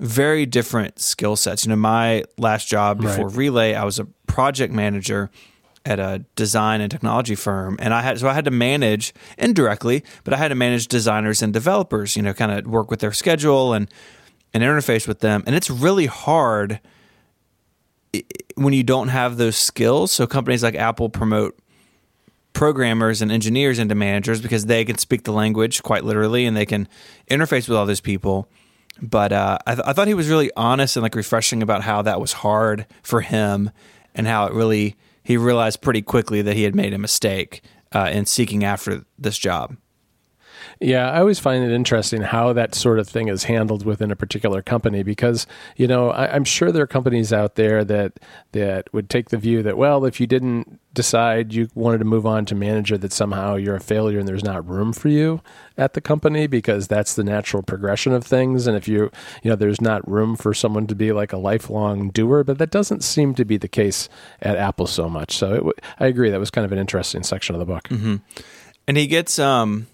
very 0.00 0.46
different 0.46 0.98
skill 0.98 1.36
sets. 1.36 1.64
You 1.64 1.70
know, 1.70 1.76
my 1.76 2.24
last 2.38 2.66
job 2.66 3.00
before 3.00 3.26
right. 3.26 3.36
Relay, 3.36 3.74
I 3.74 3.84
was 3.84 3.98
a 3.98 4.06
project 4.26 4.72
manager 4.72 5.30
at 5.84 5.98
a 5.98 6.24
design 6.36 6.80
and 6.80 6.90
technology 6.90 7.34
firm 7.34 7.76
and 7.80 7.94
I 7.94 8.02
had 8.02 8.18
so 8.18 8.28
I 8.28 8.34
had 8.34 8.44
to 8.44 8.50
manage 8.50 9.14
indirectly, 9.38 10.04
but 10.24 10.34
I 10.34 10.36
had 10.36 10.48
to 10.48 10.54
manage 10.54 10.88
designers 10.88 11.42
and 11.42 11.52
developers, 11.52 12.16
you 12.16 12.22
know, 12.22 12.34
kind 12.34 12.52
of 12.52 12.66
work 12.66 12.90
with 12.90 13.00
their 13.00 13.12
schedule 13.12 13.72
and 13.72 13.88
and 14.52 14.62
interface 14.62 15.06
with 15.06 15.20
them. 15.20 15.42
And 15.46 15.54
it's 15.54 15.70
really 15.70 16.06
hard 16.06 16.80
when 18.56 18.74
you 18.74 18.82
don't 18.82 19.08
have 19.08 19.36
those 19.36 19.56
skills. 19.56 20.12
So 20.12 20.26
companies 20.26 20.62
like 20.62 20.74
Apple 20.74 21.08
promote 21.08 21.58
programmers 22.52 23.22
and 23.22 23.30
engineers 23.30 23.78
into 23.78 23.94
managers 23.94 24.40
because 24.40 24.66
they 24.66 24.84
can 24.84 24.98
speak 24.98 25.22
the 25.24 25.32
language 25.32 25.82
quite 25.82 26.04
literally 26.04 26.46
and 26.46 26.56
they 26.56 26.66
can 26.66 26.88
interface 27.30 27.68
with 27.68 27.78
all 27.78 27.86
those 27.86 28.00
people. 28.00 28.48
But 29.02 29.32
uh, 29.32 29.58
I, 29.66 29.74
th- 29.74 29.86
I 29.86 29.92
thought 29.92 30.08
he 30.08 30.14
was 30.14 30.28
really 30.28 30.50
honest 30.56 30.96
and 30.96 31.02
like 31.02 31.14
refreshing 31.14 31.62
about 31.62 31.82
how 31.82 32.02
that 32.02 32.20
was 32.20 32.32
hard 32.32 32.86
for 33.02 33.20
him 33.20 33.70
and 34.14 34.26
how 34.26 34.46
it 34.46 34.52
really 34.52 34.96
he 35.22 35.36
realized 35.36 35.80
pretty 35.80 36.02
quickly 36.02 36.42
that 36.42 36.56
he 36.56 36.64
had 36.64 36.74
made 36.74 36.92
a 36.92 36.98
mistake 36.98 37.62
uh, 37.92 38.10
in 38.12 38.26
seeking 38.26 38.64
after 38.64 39.04
this 39.18 39.38
job. 39.38 39.76
Yeah, 40.80 41.10
I 41.10 41.20
always 41.20 41.38
find 41.38 41.64
it 41.64 41.72
interesting 41.72 42.22
how 42.22 42.52
that 42.52 42.74
sort 42.74 42.98
of 42.98 43.08
thing 43.08 43.28
is 43.28 43.44
handled 43.44 43.84
within 43.84 44.10
a 44.10 44.16
particular 44.16 44.62
company 44.62 45.02
because 45.02 45.46
you 45.76 45.86
know 45.86 46.10
I, 46.10 46.34
am 46.34 46.44
sure 46.44 46.72
there 46.72 46.82
are 46.82 46.88
companies 46.88 47.32
out 47.32 47.54
there 47.54 47.84
that 47.84 48.20
that 48.52 48.92
would 48.92 49.10
take 49.10 49.30
the 49.30 49.36
view 49.36 49.62
that 49.62 49.76
well, 49.76 50.04
if 50.04 50.20
you 50.20 50.26
didn't 50.26 50.80
decide 50.92 51.54
you 51.54 51.68
wanted 51.74 51.98
to 51.98 52.04
move 52.04 52.26
on 52.26 52.44
to 52.46 52.54
manager, 52.54 52.98
that 52.98 53.12
somehow 53.12 53.54
you're 53.54 53.76
a 53.76 53.80
failure 53.80 54.18
and 54.18 54.26
there's 54.26 54.44
not 54.44 54.66
room 54.68 54.92
for 54.92 55.08
you 55.08 55.40
at 55.76 55.92
the 55.92 56.00
company 56.00 56.46
because 56.46 56.88
that's 56.88 57.14
the 57.14 57.24
natural 57.24 57.62
progression 57.62 58.12
of 58.12 58.24
things. 58.24 58.66
And 58.66 58.76
if 58.76 58.88
you 58.88 59.10
you 59.42 59.50
know 59.50 59.56
there's 59.56 59.80
not 59.80 60.08
room 60.08 60.36
for 60.36 60.52
someone 60.54 60.86
to 60.88 60.94
be 60.94 61.12
like 61.12 61.32
a 61.32 61.38
lifelong 61.38 62.10
doer, 62.10 62.44
but 62.44 62.58
that 62.58 62.70
doesn't 62.70 63.02
seem 63.04 63.34
to 63.34 63.44
be 63.44 63.56
the 63.56 63.68
case 63.68 64.08
at 64.42 64.56
Apple 64.56 64.86
so 64.86 65.08
much. 65.08 65.36
So 65.36 65.54
it, 65.54 65.84
I 65.98 66.06
agree 66.06 66.30
that 66.30 66.40
was 66.40 66.50
kind 66.50 66.64
of 66.64 66.72
an 66.72 66.78
interesting 66.78 67.22
section 67.22 67.54
of 67.54 67.58
the 67.58 67.66
book. 67.66 67.84
Mm-hmm. 67.84 68.16
And 68.88 68.96
he 68.96 69.06
gets 69.06 69.38
um 69.38 69.86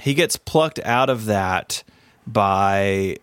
he 0.00 0.14
gets 0.14 0.36
plucked 0.36 0.78
out 0.80 1.10
of 1.10 1.26
that 1.26 1.82
by 2.26 3.16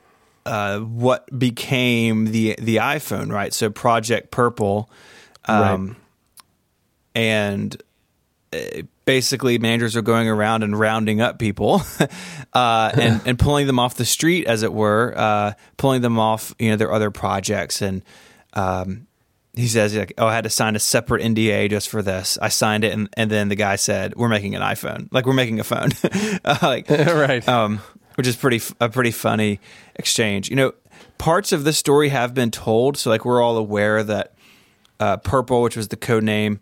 uh, 0.45 0.79
what 0.79 1.37
became 1.37 2.25
the 2.25 2.55
the 2.59 2.77
iPhone, 2.77 3.31
right? 3.31 3.53
So 3.53 3.69
Project 3.69 4.31
Purple, 4.31 4.89
um, 5.45 5.87
right. 5.87 5.97
and 7.15 7.83
uh, 8.53 8.83
basically 9.05 9.57
managers 9.57 9.95
are 9.95 10.01
going 10.01 10.27
around 10.27 10.63
and 10.63 10.77
rounding 10.77 11.19
up 11.21 11.37
people 11.39 11.81
uh, 12.53 12.91
and 12.97 13.21
and 13.25 13.37
pulling 13.37 13.67
them 13.67 13.79
off 13.79 13.95
the 13.95 14.05
street, 14.05 14.47
as 14.47 14.63
it 14.63 14.71
were, 14.71 15.13
uh, 15.17 15.53
pulling 15.77 16.01
them 16.01 16.19
off 16.19 16.55
you 16.59 16.69
know 16.69 16.75
their 16.75 16.91
other 16.91 17.11
projects 17.11 17.81
and. 17.81 18.03
Um, 18.53 19.07
he 19.57 19.67
says 19.67 19.95
like, 19.95 20.13
"Oh, 20.17 20.27
I 20.27 20.35
had 20.35 20.43
to 20.43 20.49
sign 20.49 20.75
a 20.75 20.79
separate 20.79 21.23
NDA 21.23 21.69
just 21.69 21.89
for 21.89 22.01
this. 22.01 22.37
I 22.41 22.49
signed 22.49 22.83
it, 22.83 22.93
and, 22.93 23.09
and 23.17 23.29
then 23.31 23.49
the 23.49 23.55
guy 23.55 23.75
said, 23.75 24.15
"We're 24.15 24.29
making 24.29 24.55
an 24.55 24.61
iPhone. 24.61 25.07
Like 25.11 25.25
we're 25.25 25.33
making 25.33 25.59
a 25.59 25.63
phone. 25.63 25.89
uh, 26.45 26.57
like 26.61 26.89
right. 26.89 27.47
Um, 27.47 27.81
which 28.15 28.27
is 28.27 28.35
pretty 28.35 28.61
a 28.79 28.89
pretty 28.89 29.11
funny 29.11 29.59
exchange. 29.95 30.49
You 30.49 30.55
know, 30.55 30.73
parts 31.17 31.51
of 31.51 31.63
this 31.63 31.77
story 31.77 32.09
have 32.09 32.33
been 32.33 32.51
told, 32.51 32.97
so 32.97 33.09
like 33.09 33.25
we're 33.25 33.41
all 33.41 33.57
aware 33.57 34.03
that 34.03 34.33
uh, 34.99 35.17
Purple, 35.17 35.61
which 35.61 35.77
was 35.77 35.87
the 35.89 35.97
code 35.97 36.23
name, 36.23 36.59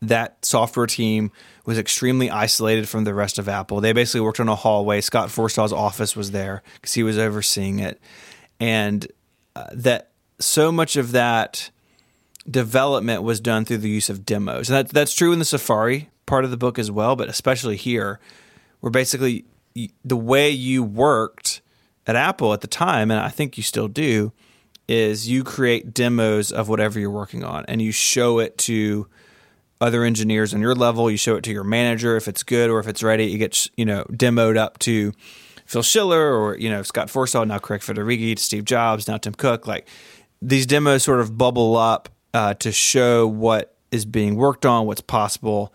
that 0.00 0.44
software 0.44 0.86
team 0.86 1.30
was 1.64 1.78
extremely 1.78 2.30
isolated 2.30 2.88
from 2.88 3.04
the 3.04 3.14
rest 3.14 3.38
of 3.38 3.48
Apple. 3.48 3.80
They 3.80 3.92
basically 3.92 4.20
worked 4.20 4.40
on 4.40 4.48
a 4.48 4.56
hallway. 4.56 5.00
Scott 5.00 5.30
Forstall's 5.30 5.72
office 5.72 6.16
was 6.16 6.32
there 6.32 6.62
because 6.74 6.94
he 6.94 7.02
was 7.02 7.18
overseeing 7.18 7.78
it, 7.78 8.00
and 8.58 9.06
uh, 9.54 9.66
that 9.72 10.11
so 10.42 10.72
much 10.72 10.96
of 10.96 11.12
that 11.12 11.70
development 12.50 13.22
was 13.22 13.40
done 13.40 13.64
through 13.64 13.78
the 13.78 13.88
use 13.88 14.10
of 14.10 14.26
demos. 14.26 14.68
And 14.68 14.76
that, 14.76 14.88
that's 14.92 15.14
true 15.14 15.32
in 15.32 15.38
the 15.38 15.44
Safari 15.44 16.10
part 16.26 16.44
of 16.44 16.50
the 16.50 16.56
book 16.56 16.78
as 16.78 16.90
well, 16.90 17.16
but 17.16 17.28
especially 17.28 17.76
here, 17.76 18.18
where 18.80 18.90
basically 18.90 19.44
the 20.04 20.16
way 20.16 20.50
you 20.50 20.82
worked 20.82 21.60
at 22.06 22.16
Apple 22.16 22.52
at 22.52 22.60
the 22.60 22.66
time, 22.66 23.10
and 23.10 23.20
I 23.20 23.28
think 23.28 23.56
you 23.56 23.62
still 23.62 23.88
do, 23.88 24.32
is 24.88 25.28
you 25.28 25.44
create 25.44 25.94
demos 25.94 26.50
of 26.50 26.68
whatever 26.68 26.98
you're 26.98 27.10
working 27.10 27.44
on 27.44 27.64
and 27.66 27.80
you 27.80 27.92
show 27.92 28.38
it 28.40 28.58
to 28.58 29.08
other 29.80 30.04
engineers 30.04 30.52
on 30.54 30.60
your 30.60 30.74
level. 30.74 31.10
You 31.10 31.16
show 31.16 31.36
it 31.36 31.44
to 31.44 31.52
your 31.52 31.64
manager 31.64 32.16
if 32.16 32.28
it's 32.28 32.42
good 32.42 32.70
or 32.70 32.78
if 32.78 32.86
it's 32.86 33.02
ready. 33.02 33.26
You 33.26 33.38
get 33.38 33.68
you 33.76 33.84
know 33.84 34.04
demoed 34.10 34.56
up 34.56 34.78
to 34.80 35.12
Phil 35.66 35.82
Schiller 35.82 36.34
or 36.34 36.56
you 36.56 36.70
know 36.70 36.82
Scott 36.82 37.08
Forstall, 37.08 37.46
now 37.46 37.58
Craig 37.58 37.80
Federighi, 37.80 38.36
to 38.36 38.42
Steve 38.42 38.64
Jobs, 38.64 39.08
now 39.08 39.16
Tim 39.16 39.34
Cook. 39.34 39.66
Like 39.66 39.88
these 40.42 40.66
demos 40.66 41.04
sort 41.04 41.20
of 41.20 41.38
bubble 41.38 41.76
up 41.76 42.08
uh, 42.34 42.54
to 42.54 42.72
show 42.72 43.26
what 43.26 43.76
is 43.90 44.04
being 44.04 44.34
worked 44.36 44.66
on, 44.66 44.86
what's 44.86 45.00
possible, 45.00 45.72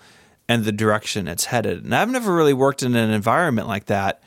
and 0.49 0.65
the 0.65 0.71
direction 0.71 1.27
it's 1.27 1.45
headed. 1.45 1.83
And 1.83 1.95
I've 1.95 2.09
never 2.09 2.35
really 2.35 2.53
worked 2.53 2.83
in 2.83 2.95
an 2.95 3.09
environment 3.09 3.67
like 3.67 3.85
that 3.85 4.21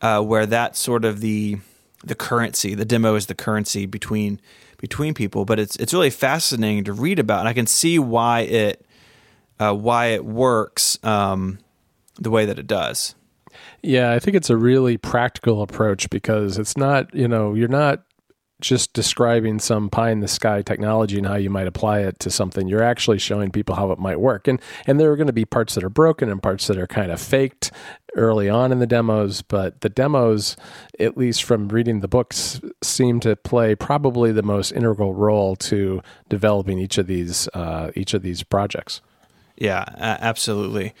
uh, 0.00 0.22
where 0.22 0.46
that's 0.46 0.78
sort 0.78 1.04
of 1.04 1.20
the 1.20 1.58
the 2.04 2.14
currency. 2.14 2.74
The 2.74 2.84
demo 2.84 3.14
is 3.14 3.26
the 3.26 3.34
currency 3.34 3.86
between 3.86 4.40
between 4.78 5.14
people. 5.14 5.44
But 5.44 5.58
it's 5.58 5.76
it's 5.76 5.92
really 5.92 6.10
fascinating 6.10 6.84
to 6.84 6.92
read 6.92 7.18
about, 7.18 7.40
and 7.40 7.48
I 7.48 7.52
can 7.52 7.66
see 7.66 7.98
why 7.98 8.40
it 8.40 8.84
uh, 9.58 9.74
why 9.74 10.06
it 10.06 10.24
works 10.24 10.98
um, 11.04 11.58
the 12.18 12.30
way 12.30 12.46
that 12.46 12.58
it 12.58 12.66
does. 12.66 13.14
Yeah, 13.82 14.12
I 14.12 14.18
think 14.18 14.36
it's 14.36 14.50
a 14.50 14.56
really 14.56 14.96
practical 14.96 15.60
approach 15.60 16.08
because 16.08 16.56
it's 16.56 16.76
not, 16.76 17.14
you 17.14 17.28
know, 17.28 17.54
you're 17.54 17.68
not 17.68 18.02
just 18.62 18.92
describing 18.92 19.58
some 19.58 19.90
pie 19.90 20.10
in 20.10 20.20
the 20.20 20.28
sky 20.28 20.62
technology 20.62 21.18
and 21.18 21.26
how 21.26 21.36
you 21.36 21.50
might 21.50 21.66
apply 21.66 22.00
it 22.00 22.18
to 22.20 22.30
something. 22.30 22.68
You're 22.68 22.82
actually 22.82 23.18
showing 23.18 23.50
people 23.50 23.74
how 23.74 23.90
it 23.92 23.98
might 23.98 24.20
work. 24.20 24.48
And 24.48 24.60
and 24.86 24.98
there 24.98 25.12
are 25.12 25.16
going 25.16 25.26
to 25.26 25.32
be 25.32 25.44
parts 25.44 25.74
that 25.74 25.84
are 25.84 25.90
broken 25.90 26.30
and 26.30 26.42
parts 26.42 26.66
that 26.68 26.78
are 26.78 26.86
kind 26.86 27.12
of 27.12 27.20
faked 27.20 27.70
early 28.14 28.48
on 28.48 28.72
in 28.72 28.78
the 28.78 28.86
demos, 28.86 29.42
but 29.42 29.80
the 29.80 29.88
demos, 29.88 30.56
at 31.00 31.16
least 31.16 31.44
from 31.44 31.68
reading 31.68 32.00
the 32.00 32.08
books, 32.08 32.60
seem 32.82 33.20
to 33.20 33.36
play 33.36 33.74
probably 33.74 34.32
the 34.32 34.42
most 34.42 34.70
integral 34.72 35.14
role 35.14 35.56
to 35.56 36.02
developing 36.28 36.78
each 36.78 36.98
of 36.98 37.06
these 37.06 37.48
uh, 37.54 37.90
each 37.94 38.14
of 38.14 38.22
these 38.22 38.42
projects. 38.42 39.00
Yeah, 39.56 39.84
absolutely. 39.98 40.94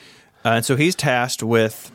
Uh, 0.44 0.50
and 0.50 0.64
so 0.64 0.76
he's 0.76 0.94
tasked 0.94 1.42
with 1.42 1.92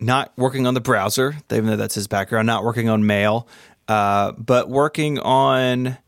not 0.00 0.32
working 0.36 0.66
on 0.66 0.74
the 0.74 0.80
browser, 0.80 1.36
even 1.50 1.66
though 1.66 1.76
that's 1.76 1.94
his 1.94 2.06
background, 2.06 2.46
not 2.46 2.64
working 2.64 2.88
on 2.88 3.06
mail, 3.06 3.46
uh, 3.88 4.32
but 4.32 4.68
working 4.68 5.18
on 5.18 5.98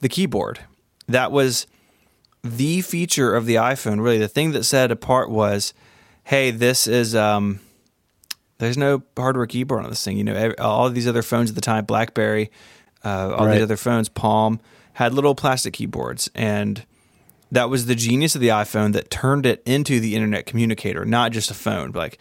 the 0.00 0.08
keyboard. 0.08 0.60
That 1.08 1.32
was 1.32 1.66
the 2.42 2.80
feature 2.80 3.34
of 3.34 3.46
the 3.46 3.56
iPhone. 3.56 4.02
Really, 4.02 4.18
the 4.18 4.28
thing 4.28 4.52
that 4.52 4.64
set 4.64 4.90
it 4.90 4.92
apart 4.92 5.30
was, 5.30 5.74
hey, 6.24 6.50
this 6.50 6.86
is 6.86 7.14
um, 7.14 7.60
there's 8.58 8.78
no 8.78 9.02
hardware 9.16 9.46
keyboard 9.46 9.84
on 9.84 9.90
this 9.90 10.04
thing. 10.04 10.16
You 10.16 10.24
know, 10.24 10.54
all 10.58 10.86
of 10.86 10.94
these 10.94 11.06
other 11.06 11.22
phones 11.22 11.50
at 11.50 11.54
the 11.54 11.60
time, 11.60 11.84
BlackBerry, 11.84 12.50
uh, 13.04 13.34
all 13.36 13.46
right. 13.46 13.54
these 13.54 13.62
other 13.62 13.76
phones, 13.76 14.08
Palm, 14.08 14.60
had 14.94 15.14
little 15.14 15.34
plastic 15.34 15.74
keyboards, 15.74 16.30
and 16.34 16.84
that 17.52 17.70
was 17.70 17.86
the 17.86 17.94
genius 17.94 18.34
of 18.34 18.40
the 18.40 18.48
iPhone 18.48 18.92
that 18.92 19.10
turned 19.10 19.46
it 19.46 19.62
into 19.64 20.00
the 20.00 20.14
internet 20.14 20.46
communicator, 20.46 21.04
not 21.04 21.32
just 21.32 21.50
a 21.50 21.54
phone. 21.54 21.92
Like 21.92 22.18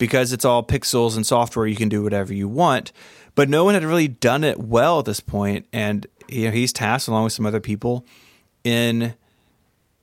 because 0.00 0.32
it's 0.32 0.46
all 0.46 0.64
pixels 0.64 1.14
and 1.14 1.26
software, 1.26 1.66
you 1.66 1.76
can 1.76 1.90
do 1.90 2.02
whatever 2.02 2.32
you 2.32 2.48
want 2.48 2.90
but 3.40 3.48
no 3.48 3.64
one 3.64 3.72
had 3.72 3.84
really 3.84 4.06
done 4.06 4.44
it 4.44 4.58
well 4.58 4.98
at 4.98 5.06
this 5.06 5.18
point, 5.18 5.64
and 5.72 6.06
you 6.28 6.44
know, 6.44 6.50
he's 6.50 6.74
tasked 6.74 7.08
along 7.08 7.24
with 7.24 7.32
some 7.32 7.46
other 7.46 7.58
people 7.58 8.04
in 8.64 9.14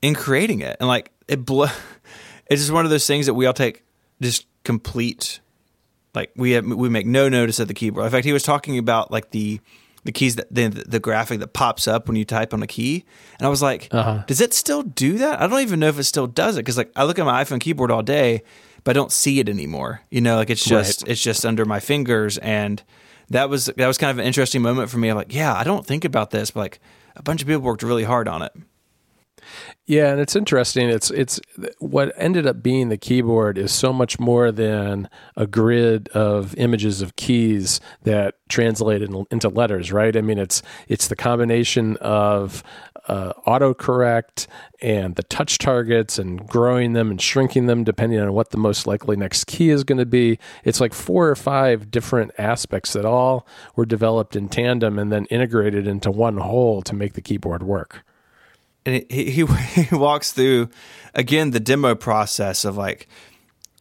in 0.01 0.15
creating 0.15 0.61
it, 0.61 0.75
and 0.79 0.89
like 0.89 1.11
it 1.27 1.45
bl- 1.45 1.65
it's 2.47 2.63
just 2.63 2.71
one 2.71 2.83
of 2.83 2.89
those 2.89 3.05
things 3.05 3.27
that 3.27 3.35
we 3.35 3.45
all 3.45 3.53
take 3.53 3.83
just 4.23 4.47
complete 4.63 5.39
like 6.15 6.31
we 6.35 6.53
have 6.53 6.65
we 6.65 6.89
make 6.89 7.05
no 7.05 7.29
notice 7.29 7.59
of 7.59 7.67
the 7.67 7.75
keyboard. 7.75 8.07
In 8.07 8.11
fact, 8.11 8.25
he 8.25 8.33
was 8.33 8.41
talking 8.41 8.79
about 8.79 9.11
like 9.11 9.29
the 9.29 9.61
the 10.03 10.11
keys 10.11 10.37
that 10.37 10.47
the, 10.49 10.69
the 10.69 10.99
graphic 10.99 11.39
that 11.39 11.53
pops 11.53 11.87
up 11.87 12.07
when 12.07 12.15
you 12.15 12.25
type 12.25 12.55
on 12.55 12.63
a 12.63 12.67
key, 12.67 13.05
and 13.37 13.45
I 13.45 13.51
was 13.51 13.61
like, 13.61 13.87
uh-huh. 13.91 14.23
does 14.25 14.41
it 14.41 14.51
still 14.51 14.81
do 14.81 15.19
that? 15.19 15.39
I 15.39 15.45
don't 15.45 15.59
even 15.59 15.79
know 15.79 15.89
if 15.89 15.99
it 15.99 16.05
still 16.05 16.25
does 16.25 16.55
it 16.55 16.61
because 16.61 16.75
like 16.75 16.91
I 16.95 17.03
look 17.03 17.19
at 17.19 17.25
my 17.27 17.43
iPhone 17.43 17.59
keyboard 17.59 17.91
all 17.91 18.01
day, 18.01 18.41
but 18.83 18.89
I 18.89 18.93
don't 18.95 19.11
see 19.11 19.39
it 19.39 19.47
anymore. 19.47 20.01
You 20.09 20.21
know, 20.21 20.37
like 20.37 20.49
it's 20.49 20.65
just 20.65 21.03
right. 21.03 21.11
it's 21.11 21.21
just 21.21 21.45
under 21.45 21.65
my 21.65 21.79
fingers 21.79 22.39
and 22.39 22.81
that 23.29 23.49
was 23.49 23.65
that 23.65 23.87
was 23.87 23.97
kind 23.97 24.11
of 24.11 24.19
an 24.19 24.25
interesting 24.25 24.61
moment 24.61 24.89
for 24.89 24.97
me. 24.97 25.09
I'm 25.09 25.17
like, 25.17 25.33
yeah, 25.33 25.53
I 25.53 25.63
don't 25.63 25.85
think 25.85 26.05
about 26.05 26.31
this, 26.31 26.51
but 26.51 26.59
like 26.61 26.79
a 27.15 27.23
bunch 27.23 27.41
of 27.41 27.47
people 27.47 27.61
worked 27.61 27.83
really 27.83 28.03
hard 28.03 28.27
on 28.27 28.41
it. 28.41 28.53
Yeah, 29.85 30.11
and 30.11 30.19
it's 30.19 30.35
interesting. 30.35 30.89
It's 30.89 31.09
it's 31.11 31.39
what 31.79 32.11
ended 32.17 32.45
up 32.45 32.61
being 32.61 32.89
the 32.89 32.97
keyboard 32.97 33.57
is 33.57 33.71
so 33.71 33.93
much 33.93 34.19
more 34.19 34.51
than 34.51 35.09
a 35.37 35.47
grid 35.47 36.09
of 36.09 36.53
images 36.55 37.01
of 37.01 37.15
keys 37.15 37.79
that 38.03 38.35
translated 38.49 39.13
into 39.31 39.47
letters, 39.47 39.91
right? 39.91 40.15
I 40.15 40.21
mean, 40.21 40.39
it's 40.39 40.61
it's 40.89 41.07
the 41.07 41.15
combination 41.15 41.95
of 41.97 42.63
uh, 43.07 43.33
autocorrect 43.45 44.47
and 44.81 45.15
the 45.15 45.23
touch 45.23 45.57
targets 45.57 46.19
and 46.19 46.45
growing 46.47 46.93
them 46.93 47.09
and 47.09 47.21
shrinking 47.21 47.67
them 47.67 47.83
depending 47.83 48.19
on 48.19 48.33
what 48.33 48.49
the 48.49 48.57
most 48.57 48.85
likely 48.85 49.15
next 49.15 49.45
key 49.45 49.69
is 49.69 49.83
going 49.83 49.97
to 49.97 50.05
be. 50.05 50.37
It's 50.63 50.81
like 50.81 50.93
four 50.93 51.29
or 51.29 51.35
five 51.35 51.89
different 51.89 52.31
aspects 52.37 52.93
that 52.93 53.05
all 53.05 53.47
were 53.75 53.85
developed 53.85 54.35
in 54.35 54.49
tandem 54.49 54.99
and 54.99 55.11
then 55.11 55.25
integrated 55.25 55.87
into 55.87 56.11
one 56.11 56.37
whole 56.37 56.81
to 56.81 56.93
make 56.93 57.13
the 57.13 57.21
keyboard 57.21 57.63
work 57.63 58.03
and 58.87 59.05
he, 59.09 59.29
he 59.29 59.45
he 59.83 59.95
walks 59.95 60.31
through 60.31 60.69
again 61.13 61.51
the 61.51 61.59
demo 61.59 61.93
process 61.93 62.65
of 62.65 62.77
like 62.77 63.07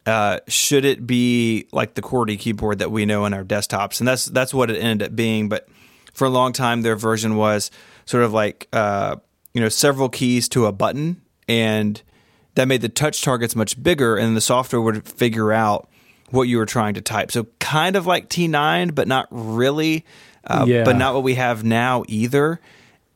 uh, 0.05 0.39
should 0.47 0.85
it 0.85 1.05
be 1.05 1.67
like 1.73 1.95
the 1.95 2.01
QWERTY 2.01 2.39
keyboard 2.39 2.79
that 2.79 2.91
we 2.91 3.05
know 3.05 3.25
in 3.25 3.33
our 3.33 3.43
desktops? 3.43 3.99
And 3.99 4.07
that's 4.07 4.25
that's 4.25 4.53
what 4.53 4.69
it 4.69 4.77
ended 4.77 5.09
up 5.09 5.15
being. 5.15 5.49
But 5.49 5.67
for 6.13 6.25
a 6.25 6.29
long 6.29 6.53
time 6.53 6.81
their 6.81 6.95
version 6.95 7.35
was 7.35 7.71
sort 8.05 8.23
of 8.23 8.31
like 8.33 8.67
uh, 8.71 9.17
you 9.53 9.61
know 9.61 9.69
several 9.69 10.09
keys 10.09 10.47
to 10.49 10.65
a 10.65 10.71
button. 10.71 11.21
And 11.49 12.01
that 12.55 12.67
made 12.67 12.81
the 12.81 12.89
touch 12.89 13.21
targets 13.21 13.55
much 13.55 13.81
bigger. 13.81 14.17
And 14.17 14.35
the 14.35 14.41
software 14.41 14.81
would 14.81 15.07
figure 15.07 15.53
out 15.53 15.89
what 16.29 16.43
you 16.43 16.57
were 16.57 16.65
trying 16.65 16.93
to 16.95 17.01
type. 17.01 17.31
So 17.31 17.47
kind 17.59 17.95
of 17.95 18.05
like 18.05 18.29
T9 18.29 18.93
but 18.93 19.07
not 19.07 19.27
really 19.31 20.05
uh, 20.45 20.65
yeah. 20.67 20.83
but 20.83 20.95
not 20.95 21.13
what 21.13 21.23
we 21.23 21.35
have 21.35 21.63
now 21.63 22.03
either 22.07 22.59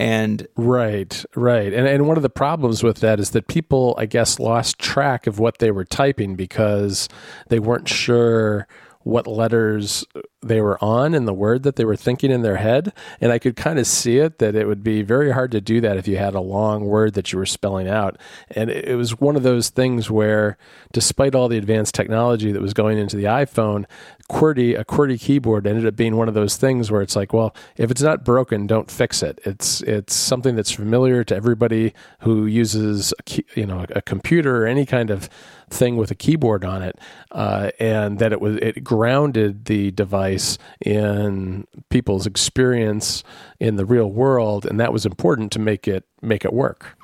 And 0.01 0.47
Right, 0.55 1.23
right. 1.35 1.71
And 1.71 1.87
and 1.87 2.07
one 2.07 2.17
of 2.17 2.23
the 2.23 2.29
problems 2.29 2.81
with 2.81 3.01
that 3.01 3.19
is 3.19 3.29
that 3.31 3.47
people, 3.47 3.93
I 3.99 4.07
guess, 4.07 4.39
lost 4.39 4.79
track 4.79 5.27
of 5.27 5.37
what 5.37 5.59
they 5.59 5.69
were 5.69 5.85
typing 5.85 6.35
because 6.35 7.07
they 7.49 7.59
weren't 7.59 7.87
sure 7.87 8.67
what 9.03 9.27
letters 9.27 10.03
they 10.41 10.61
were 10.61 10.83
on 10.83 11.13
in 11.13 11.25
the 11.25 11.33
word 11.33 11.63
that 11.63 11.75
they 11.75 11.85
were 11.85 11.95
thinking 11.95 12.31
in 12.31 12.41
their 12.41 12.57
head. 12.57 12.93
And 13.19 13.31
I 13.31 13.39
could 13.39 13.55
kind 13.55 13.77
of 13.79 13.85
see 13.85 14.17
it 14.17 14.39
that 14.39 14.55
it 14.55 14.67
would 14.67 14.83
be 14.83 15.01
very 15.03 15.31
hard 15.31 15.51
to 15.51 15.61
do 15.61 15.81
that 15.81 15.97
if 15.97 16.07
you 16.07 16.17
had 16.17 16.33
a 16.33 16.41
long 16.41 16.85
word 16.85 17.13
that 17.13 17.31
you 17.31 17.37
were 17.37 17.45
spelling 17.45 17.87
out. 17.87 18.17
And 18.51 18.69
it 18.69 18.95
was 18.95 19.19
one 19.19 19.35
of 19.35 19.43
those 19.43 19.69
things 19.69 20.09
where, 20.09 20.57
despite 20.93 21.35
all 21.35 21.47
the 21.47 21.57
advanced 21.57 21.95
technology 21.95 22.51
that 22.51 22.61
was 22.61 22.73
going 22.73 22.97
into 22.97 23.17
the 23.17 23.25
iPhone, 23.25 23.85
QWERTY, 24.31 24.79
a 24.79 24.85
QWERTY 24.85 25.19
keyboard 25.19 25.67
ended 25.67 25.85
up 25.85 25.95
being 25.95 26.15
one 26.15 26.29
of 26.29 26.33
those 26.33 26.55
things 26.55 26.89
where 26.89 27.01
it's 27.01 27.15
like, 27.15 27.33
well, 27.33 27.53
if 27.75 27.91
it's 27.91 28.01
not 28.01 28.23
broken, 28.23 28.65
don't 28.65 28.89
fix 28.89 29.21
it. 29.21 29.39
It's 29.43 29.81
it's 29.81 30.15
something 30.15 30.55
that's 30.55 30.71
familiar 30.71 31.23
to 31.25 31.35
everybody 31.35 31.93
who 32.21 32.45
uses 32.45 33.13
a 33.19 33.23
key, 33.23 33.45
you 33.55 33.65
know 33.65 33.85
a 33.89 34.01
computer 34.01 34.63
or 34.63 34.67
any 34.67 34.85
kind 34.85 35.09
of 35.09 35.29
thing 35.69 35.97
with 35.97 36.11
a 36.11 36.15
keyboard 36.15 36.63
on 36.63 36.81
it, 36.81 36.97
uh, 37.31 37.71
and 37.79 38.19
that 38.19 38.31
it 38.31 38.39
was 38.39 38.55
it 38.57 38.83
grounded 38.83 39.65
the 39.65 39.91
device 39.91 40.57
in 40.79 41.67
people's 41.89 42.25
experience 42.25 43.23
in 43.59 43.75
the 43.75 43.85
real 43.85 44.09
world, 44.09 44.65
and 44.65 44.79
that 44.79 44.93
was 44.93 45.05
important 45.05 45.51
to 45.51 45.59
make 45.59 45.87
it 45.87 46.05
make 46.21 46.45
it 46.45 46.53
work. 46.53 46.97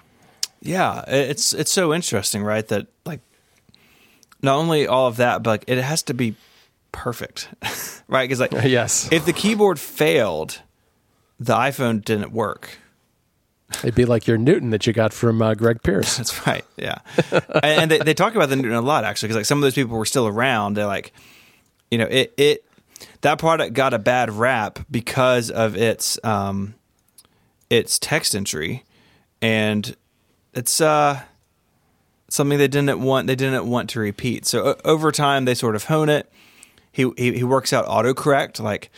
yeah, 0.61 1.03
it's 1.07 1.53
it's 1.53 1.71
so 1.71 1.93
interesting, 1.93 2.43
right? 2.43 2.67
That 2.67 2.87
like 3.05 3.19
not 4.41 4.55
only 4.55 4.87
all 4.87 5.07
of 5.07 5.17
that, 5.17 5.43
but 5.43 5.49
like 5.49 5.63
it 5.67 5.77
has 5.77 6.03
to 6.03 6.13
be 6.13 6.35
perfect, 6.91 7.49
right? 8.07 8.27
Because 8.27 8.39
like 8.39 8.51
Yes, 8.63 9.09
if 9.11 9.25
the 9.25 9.33
keyboard 9.33 9.79
failed, 9.79 10.61
the 11.39 11.53
iPhone 11.53 12.03
didn't 12.03 12.31
work. 12.31 12.79
it'd 13.79 13.95
be 13.95 14.05
like 14.05 14.27
your 14.27 14.37
Newton 14.37 14.69
that 14.71 14.87
you 14.87 14.93
got 14.93 15.13
from 15.13 15.41
uh, 15.41 15.53
Greg 15.53 15.83
Pierce. 15.83 16.17
That's 16.17 16.47
right. 16.47 16.65
Yeah, 16.77 16.99
and, 17.63 17.91
they, 17.91 17.99
they 17.99 18.13
talk 18.13 18.35
about 18.35 18.49
the 18.49 18.55
Newton 18.55 18.73
a 18.73 18.81
lot 18.81 19.03
actually, 19.03 19.27
because 19.27 19.37
like 19.37 19.45
some 19.45 19.57
of 19.59 19.61
those 19.63 19.75
people 19.75 19.97
were 19.97 20.05
still 20.05 20.27
around. 20.27 20.75
They're 20.75 20.85
like, 20.85 21.13
you 21.91 21.97
know, 21.97 22.07
it 22.09 22.33
it 22.37 22.65
that 23.21 23.39
product 23.39 23.73
got 23.73 23.93
a 23.93 23.99
bad 23.99 24.31
rap 24.31 24.79
because 24.89 25.51
of 25.51 25.75
its 25.75 26.17
um 26.23 26.75
its 27.69 27.99
text 27.99 28.35
entry, 28.35 28.83
and 29.41 29.95
it's 30.53 30.81
uh 30.81 31.21
something 32.29 32.57
they 32.57 32.67
didn't 32.67 33.01
want 33.01 33.27
they 33.27 33.35
didn't 33.35 33.67
want 33.67 33.89
to 33.91 33.99
repeat. 33.99 34.45
So 34.45 34.75
over 34.83 35.11
time, 35.11 35.45
they 35.45 35.53
sort 35.53 35.75
of 35.75 35.85
hone 35.85 36.09
it. 36.09 36.31
He, 36.97 37.09
he 37.15 37.37
he 37.37 37.43
works 37.43 37.71
out 37.71 37.85
autocorrect 37.85 38.59
like. 38.59 38.89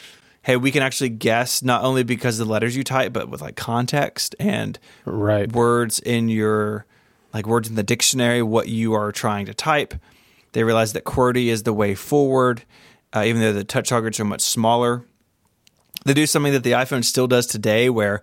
Hey, 0.41 0.55
we 0.55 0.71
can 0.71 0.81
actually 0.81 1.09
guess 1.09 1.61
not 1.61 1.83
only 1.83 2.01
because 2.03 2.39
of 2.39 2.47
the 2.47 2.51
letters 2.51 2.75
you 2.75 2.83
type, 2.83 3.11
but 3.11 3.27
with 3.29 3.41
like 3.41 3.57
context 3.57 4.35
and 4.39 4.79
Right. 5.05 5.51
words 5.51 5.99
in 5.99 6.29
your 6.29 6.85
like 7.33 7.45
words 7.45 7.67
in 7.69 7.75
the 7.75 7.83
dictionary 7.83 8.41
what 8.41 8.69
you 8.69 8.93
are 8.93 9.11
trying 9.11 9.45
to 9.47 9.53
type 9.53 9.93
they 10.53 10.63
realize 10.63 10.93
that 10.93 11.03
QWERTY 11.03 11.47
is 11.47 11.63
the 11.63 11.73
way 11.73 11.93
forward 11.93 12.63
uh, 13.13 13.23
even 13.25 13.41
though 13.41 13.53
the 13.53 13.65
touch 13.65 13.89
targets 13.89 14.19
are 14.19 14.25
much 14.25 14.41
smaller 14.41 15.03
they 16.05 16.13
do 16.13 16.25
something 16.25 16.53
that 16.53 16.63
the 16.63 16.71
iphone 16.71 17.03
still 17.03 17.27
does 17.27 17.45
today 17.45 17.89
where 17.89 18.21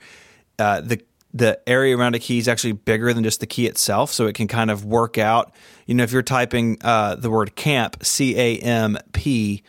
uh, 0.59 0.81
the 0.81 1.01
the 1.39 1.61
area 1.69 1.97
around 1.97 2.15
a 2.15 2.19
key 2.19 2.39
is 2.39 2.49
actually 2.49 2.73
bigger 2.73 3.13
than 3.13 3.25
just 3.25 3.41
the 3.41 3.47
key 3.47 3.67
itself 3.67 4.13
so 4.13 4.27
it 4.27 4.35
can 4.35 4.49
kind 4.49 4.71
of 4.71 4.85
work 4.85 5.19
out 5.19 5.53
you 5.87 5.95
know 5.95 6.03
if 6.03 6.13
you're 6.13 6.23
typing 6.23 6.79
uh, 6.83 7.15
the 7.17 7.31
word 7.31 7.55
camp 7.57 7.97
c-a-m-p 8.03 9.63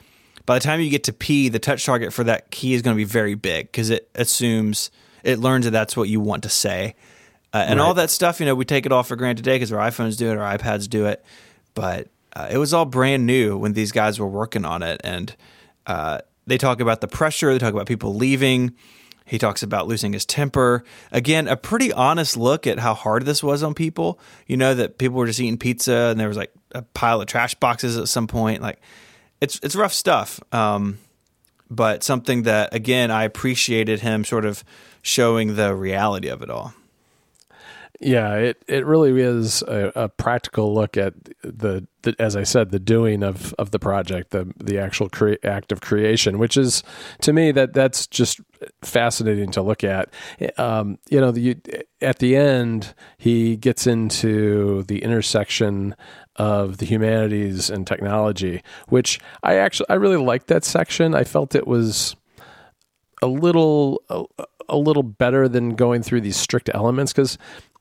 by 0.45 0.58
the 0.58 0.63
time 0.63 0.80
you 0.80 0.89
get 0.89 1.03
to 1.03 1.13
p 1.13 1.49
the 1.49 1.60
touch 1.60 1.86
target 1.86 2.13
for 2.13 2.23
that 2.23 2.51
key 2.51 2.73
is 2.73 2.82
going 2.82 2.95
to 2.95 2.97
be 2.97 3.03
very 3.03 3.36
big 3.36 3.67
because 3.67 3.89
it 3.89 4.10
assumes 4.15 4.91
it 5.23 5.39
learns 5.39 5.65
that 5.65 5.71
that's 5.71 5.97
what 5.97 6.10
you 6.10 6.19
want 6.19 6.43
to 6.43 6.49
say 6.49 6.95
uh, 7.53 7.65
and 7.69 7.80
all 7.80 7.93
that 7.93 8.10
stuff, 8.10 8.39
you 8.39 8.45
know, 8.45 8.56
we 8.56 8.65
take 8.65 8.86
it 8.86 8.91
all 8.91 9.03
for 9.03 9.15
granted 9.15 9.43
today 9.43 9.56
because 9.56 9.71
our 9.71 9.80
iPhones 9.80 10.17
do 10.17 10.32
it, 10.32 10.38
our 10.38 10.58
iPads 10.58 10.89
do 10.89 11.06
it. 11.06 11.23
But 11.73 12.08
uh, 12.34 12.49
it 12.51 12.58
was 12.58 12.73
all 12.73 12.86
brand 12.86 13.25
new 13.25 13.58
when 13.58 13.73
these 13.73 13.91
guys 13.91 14.19
were 14.19 14.27
working 14.27 14.65
on 14.65 14.84
it. 14.84 14.99
And 15.03 15.36
uh, 15.86 16.19
they 16.45 16.58
talk 16.58 16.82
about 16.82 17.01
the 17.01 17.08
pressure, 17.08 17.51
they 17.53 17.60
talk 17.60 17.73
about 17.73 17.88
people 17.88 18.13
leaving. 18.13 18.75
He 19.27 19.37
talks 19.37 19.61
about 19.61 19.87
losing 19.87 20.13
his 20.13 20.25
temper. 20.25 20.83
Again, 21.11 21.47
a 21.47 21.57
pretty 21.57 21.91
honest 21.91 22.37
look 22.37 22.65
at 22.65 22.79
how 22.79 22.93
hard 22.93 23.25
this 23.25 23.43
was 23.43 23.61
on 23.61 23.73
people. 23.73 24.19
You 24.47 24.55
know, 24.57 24.73
that 24.73 24.97
people 24.97 25.17
were 25.17 25.27
just 25.27 25.39
eating 25.39 25.57
pizza 25.57 25.93
and 25.93 26.19
there 26.19 26.29
was 26.29 26.37
like 26.37 26.51
a 26.71 26.81
pile 26.81 27.21
of 27.21 27.27
trash 27.27 27.53
boxes 27.55 27.97
at 27.97 28.07
some 28.07 28.27
point. 28.27 28.61
Like, 28.61 28.79
it's, 29.41 29.59
it's 29.61 29.75
rough 29.75 29.93
stuff. 29.93 30.39
Um, 30.53 30.99
but 31.69 32.03
something 32.03 32.43
that, 32.43 32.73
again, 32.73 33.11
I 33.11 33.25
appreciated 33.25 33.99
him 33.99 34.23
sort 34.23 34.45
of 34.45 34.63
showing 35.01 35.55
the 35.55 35.75
reality 35.75 36.29
of 36.29 36.41
it 36.41 36.49
all. 36.49 36.73
Yeah, 37.99 38.36
it, 38.36 38.63
it 38.67 38.86
really 38.86 39.19
is 39.19 39.63
a, 39.63 39.91
a 39.95 40.10
practical 40.10 40.71
look 40.71 40.97
at 40.97 41.15
the, 41.41 41.88
the, 42.03 42.15
as 42.19 42.36
I 42.36 42.43
said, 42.43 42.69
the 42.69 42.79
doing 42.79 43.23
of, 43.23 43.55
of 43.57 43.71
the 43.71 43.79
project, 43.79 44.29
the 44.29 44.53
the 44.57 44.77
actual 44.77 45.10
cre- 45.10 45.43
act 45.43 45.71
of 45.71 45.81
creation, 45.81 46.38
which 46.38 46.57
is 46.57 46.83
to 47.21 47.33
me 47.33 47.51
that 47.53 47.73
that's 47.73 48.05
just 48.05 48.39
fascinating 48.83 49.49
to 49.51 49.63
look 49.63 49.83
at. 49.83 50.10
Um, 50.57 50.99
you 51.10 51.19
know, 51.19 51.31
the, 51.31 51.57
at 51.99 52.19
the 52.19 52.36
end, 52.36 52.93
he 53.17 53.57
gets 53.57 53.88
into 53.88 54.83
the 54.83 55.01
intersection 55.01 55.95
of 56.36 56.77
the 56.77 56.86
humanities 56.86 57.71
and 57.71 57.88
technology, 57.88 58.62
which 58.89 59.19
I 59.41 59.55
actually 59.55 59.89
I 59.89 59.95
really 59.95 60.17
liked 60.17 60.47
that 60.47 60.63
section. 60.63 61.15
I 61.15 61.23
felt 61.23 61.55
it 61.55 61.65
was 61.65 62.15
a 63.23 63.27
little 63.27 64.03
a, 64.10 64.23
a 64.69 64.77
little 64.77 65.03
better 65.03 65.47
than 65.47 65.75
going 65.75 66.03
through 66.03 66.21
these 66.21 66.38
strict 66.38 66.69
elements 66.73 67.12
because 67.12 67.39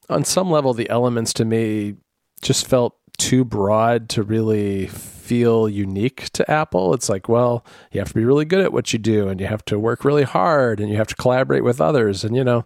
on 0.09 0.23
some 0.23 0.49
level 0.49 0.73
the 0.73 0.89
elements 0.89 1.33
to 1.33 1.45
me 1.45 1.95
just 2.41 2.67
felt 2.67 2.95
too 3.17 3.43
broad 3.43 4.09
to 4.09 4.23
really 4.23 4.87
feel 4.87 5.67
unique 5.67 6.29
to 6.31 6.49
Apple. 6.49 6.93
It's 6.93 7.09
like, 7.09 7.27
well, 7.27 7.65
you 7.91 7.99
have 7.99 8.09
to 8.09 8.15
be 8.15 8.23
really 8.23 8.45
good 8.45 8.61
at 8.61 8.71
what 8.71 8.93
you 8.93 8.99
do 8.99 9.27
and 9.27 9.41
you 9.41 9.47
have 9.47 9.65
to 9.65 9.79
work 9.79 10.05
really 10.05 10.23
hard 10.23 10.79
and 10.79 10.89
you 10.89 10.97
have 10.97 11.07
to 11.07 11.15
collaborate 11.15 11.63
with 11.63 11.81
others 11.81 12.23
and 12.23 12.35
you 12.35 12.43
know, 12.43 12.65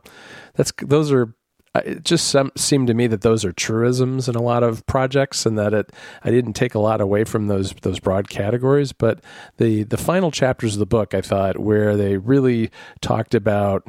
that's 0.56 0.72
those 0.82 1.12
are 1.12 1.34
it 1.74 2.04
just 2.04 2.28
some, 2.28 2.52
seemed 2.58 2.88
to 2.88 2.94
me 2.94 3.08
that 3.08 3.22
those 3.22 3.46
are 3.46 3.54
truisms 3.54 4.28
in 4.28 4.36
a 4.36 4.42
lot 4.42 4.62
of 4.62 4.86
projects 4.88 5.46
and 5.46 5.58
that 5.58 5.74
it 5.74 5.92
I 6.24 6.30
didn't 6.30 6.54
take 6.54 6.76
a 6.76 6.80
lot 6.80 7.00
away 7.00 7.24
from 7.24 7.48
those 7.48 7.74
those 7.82 8.00
broad 8.00 8.30
categories 8.30 8.92
but 8.92 9.24
the 9.58 9.84
the 9.84 9.98
final 9.98 10.32
chapters 10.32 10.76
of 10.76 10.80
the 10.80 10.86
book 10.86 11.14
I 11.14 11.22
thought 11.22 11.60
where 11.60 11.96
they 11.96 12.18
really 12.18 12.72
talked 13.00 13.34
about 13.34 13.88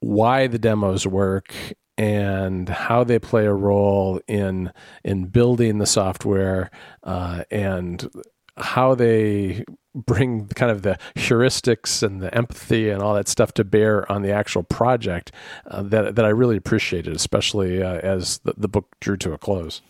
why 0.00 0.48
the 0.48 0.58
demos 0.58 1.06
work 1.06 1.54
and 1.96 2.68
how 2.68 3.04
they 3.04 3.18
play 3.18 3.46
a 3.46 3.52
role 3.52 4.20
in 4.26 4.72
in 5.04 5.26
building 5.26 5.78
the 5.78 5.86
software 5.86 6.70
uh, 7.04 7.44
and 7.50 8.10
how 8.56 8.94
they 8.94 9.64
bring 9.94 10.48
kind 10.48 10.72
of 10.72 10.82
the 10.82 10.98
heuristics 11.14 12.02
and 12.02 12.20
the 12.20 12.34
empathy 12.34 12.90
and 12.90 13.00
all 13.00 13.14
that 13.14 13.28
stuff 13.28 13.52
to 13.54 13.64
bear 13.64 14.10
on 14.10 14.22
the 14.22 14.32
actual 14.32 14.62
project 14.64 15.30
uh, 15.66 15.82
that 15.82 16.16
that 16.16 16.24
I 16.24 16.30
really 16.30 16.56
appreciated, 16.56 17.14
especially 17.14 17.82
uh, 17.82 17.98
as 17.98 18.38
the, 18.38 18.54
the 18.56 18.68
book 18.68 18.88
drew 19.00 19.16
to 19.18 19.32
a 19.32 19.38
close. 19.38 19.80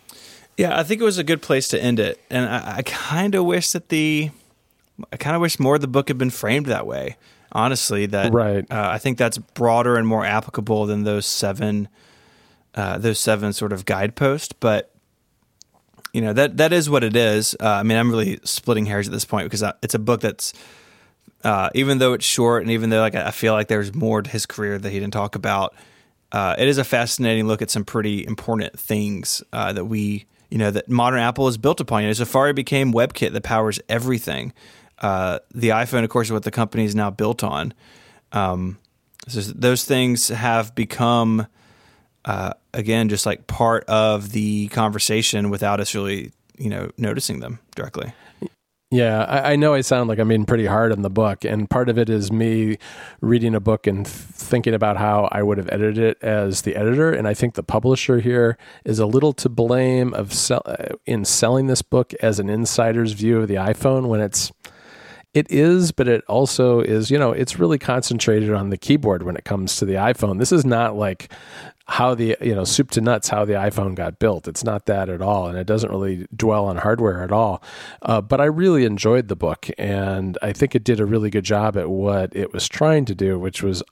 Yeah, 0.56 0.78
I 0.78 0.84
think 0.84 1.00
it 1.00 1.04
was 1.04 1.18
a 1.18 1.24
good 1.24 1.42
place 1.42 1.68
to 1.68 1.82
end 1.82 1.98
it, 1.98 2.20
and 2.30 2.44
I, 2.44 2.76
I 2.76 2.82
kind 2.82 3.34
of 3.34 3.44
wish 3.44 3.72
that 3.72 3.88
the, 3.88 4.30
I 5.12 5.16
kind 5.16 5.34
of 5.34 5.42
wish 5.42 5.58
more 5.58 5.74
of 5.74 5.80
the 5.80 5.88
book 5.88 6.08
had 6.08 6.18
been 6.18 6.30
framed 6.30 6.66
that 6.66 6.86
way. 6.86 7.16
Honestly, 7.54 8.06
that 8.06 8.32
Right. 8.32 8.64
Uh, 8.70 8.88
I 8.90 8.98
think 8.98 9.16
that's 9.18 9.38
broader 9.38 9.96
and 9.96 10.06
more 10.06 10.24
applicable 10.24 10.86
than 10.86 11.04
those 11.04 11.24
seven, 11.26 11.88
uh, 12.74 12.98
those 12.98 13.20
seven 13.20 13.52
sort 13.52 13.72
of 13.72 13.84
guideposts. 13.84 14.52
But 14.58 14.90
you 16.12 16.20
know 16.20 16.32
that 16.32 16.56
that 16.56 16.72
is 16.72 16.90
what 16.90 17.04
it 17.04 17.16
is. 17.16 17.54
Uh, 17.60 17.68
I 17.68 17.82
mean, 17.82 17.98
I'm 17.98 18.10
really 18.10 18.40
splitting 18.44 18.86
hairs 18.86 19.06
at 19.06 19.12
this 19.12 19.24
point 19.24 19.46
because 19.46 19.62
I, 19.62 19.74
it's 19.82 19.94
a 19.94 19.98
book 19.98 20.20
that's, 20.20 20.52
uh, 21.42 21.70
even 21.74 21.98
though 21.98 22.12
it's 22.12 22.24
short, 22.24 22.62
and 22.62 22.70
even 22.70 22.90
though 22.90 23.00
like 23.00 23.14
I 23.14 23.30
feel 23.30 23.52
like 23.52 23.68
there's 23.68 23.94
more 23.94 24.22
to 24.22 24.30
his 24.30 24.46
career 24.46 24.78
that 24.78 24.90
he 24.90 24.98
didn't 24.98 25.12
talk 25.12 25.34
about, 25.34 25.74
uh, 26.32 26.56
it 26.58 26.66
is 26.66 26.78
a 26.78 26.84
fascinating 26.84 27.46
look 27.46 27.62
at 27.62 27.70
some 27.70 27.84
pretty 27.84 28.26
important 28.26 28.76
things 28.78 29.42
uh, 29.52 29.72
that 29.72 29.84
we, 29.84 30.24
you 30.50 30.58
know, 30.58 30.72
that 30.72 30.88
modern 30.88 31.20
Apple 31.20 31.46
is 31.46 31.56
built 31.56 31.80
upon. 31.80 32.02
You 32.02 32.08
know, 32.08 32.12
Safari 32.14 32.52
became 32.52 32.92
WebKit 32.92 33.32
that 33.32 33.44
powers 33.44 33.78
everything. 33.88 34.52
Uh, 35.04 35.38
the 35.54 35.68
iPhone, 35.68 36.02
of 36.02 36.08
course, 36.08 36.28
is 36.28 36.32
what 36.32 36.44
the 36.44 36.50
company 36.50 36.86
is 36.86 36.94
now 36.94 37.10
built 37.10 37.44
on. 37.44 37.74
Um, 38.32 38.78
so 39.28 39.40
those 39.40 39.84
things 39.84 40.28
have 40.28 40.74
become, 40.74 41.46
uh, 42.24 42.54
again, 42.72 43.10
just 43.10 43.26
like 43.26 43.46
part 43.46 43.84
of 43.84 44.32
the 44.32 44.68
conversation 44.68 45.50
without 45.50 45.78
us 45.78 45.94
really, 45.94 46.32
you 46.56 46.70
know, 46.70 46.90
noticing 46.96 47.40
them 47.40 47.58
directly. 47.76 48.14
Yeah, 48.90 49.24
I, 49.24 49.52
I 49.52 49.56
know 49.56 49.74
I 49.74 49.82
sound 49.82 50.08
like 50.08 50.18
I'm 50.18 50.28
being 50.28 50.46
pretty 50.46 50.64
hard 50.64 50.90
on 50.90 51.02
the 51.02 51.10
book, 51.10 51.44
and 51.44 51.68
part 51.68 51.90
of 51.90 51.98
it 51.98 52.08
is 52.08 52.32
me 52.32 52.78
reading 53.20 53.54
a 53.54 53.60
book 53.60 53.86
and 53.86 54.06
th- 54.06 54.16
thinking 54.16 54.72
about 54.72 54.96
how 54.96 55.28
I 55.30 55.42
would 55.42 55.58
have 55.58 55.68
edited 55.70 55.98
it 55.98 56.22
as 56.22 56.62
the 56.62 56.76
editor, 56.76 57.12
and 57.12 57.28
I 57.28 57.34
think 57.34 57.56
the 57.56 57.62
publisher 57.62 58.20
here 58.20 58.56
is 58.86 58.98
a 58.98 59.06
little 59.06 59.34
to 59.34 59.50
blame 59.50 60.14
of 60.14 60.32
sell- 60.32 60.62
uh, 60.64 60.94
in 61.04 61.26
selling 61.26 61.66
this 61.66 61.82
book 61.82 62.14
as 62.22 62.38
an 62.38 62.48
insider's 62.48 63.12
view 63.12 63.42
of 63.42 63.48
the 63.48 63.56
iPhone 63.56 64.06
when 64.06 64.22
it's 64.22 64.50
It 65.34 65.50
is, 65.50 65.90
but 65.90 66.06
it 66.06 66.24
also 66.28 66.80
is, 66.80 67.10
you 67.10 67.18
know, 67.18 67.32
it's 67.32 67.58
really 67.58 67.78
concentrated 67.78 68.52
on 68.52 68.70
the 68.70 68.76
keyboard 68.76 69.24
when 69.24 69.36
it 69.36 69.44
comes 69.44 69.76
to 69.76 69.84
the 69.84 69.94
iPhone. 69.94 70.38
This 70.38 70.52
is 70.52 70.64
not 70.64 70.96
like 70.96 71.32
how 71.86 72.14
the, 72.14 72.36
you 72.40 72.54
know, 72.54 72.64
soup 72.64 72.92
to 72.92 73.00
nuts, 73.00 73.28
how 73.28 73.44
the 73.44 73.54
iPhone 73.54 73.96
got 73.96 74.20
built. 74.20 74.46
It's 74.46 74.64
not 74.64 74.86
that 74.86 75.08
at 75.08 75.20
all. 75.20 75.48
And 75.48 75.58
it 75.58 75.66
doesn't 75.66 75.90
really 75.90 76.26
dwell 76.34 76.66
on 76.66 76.76
hardware 76.76 77.22
at 77.22 77.32
all. 77.32 77.62
Uh, 78.00 78.20
but 78.20 78.40
I 78.40 78.44
really 78.44 78.84
enjoyed 78.84 79.26
the 79.26 79.36
book. 79.36 79.68
And 79.76 80.38
I 80.40 80.52
think 80.52 80.74
it 80.74 80.84
did 80.84 81.00
a 81.00 81.04
really 81.04 81.30
good 81.30 81.44
job 81.44 81.76
at 81.76 81.90
what 81.90 82.34
it 82.34 82.52
was 82.52 82.68
trying 82.68 83.04
to 83.06 83.14
do, 83.14 83.38
which 83.38 83.62
was 83.62 83.82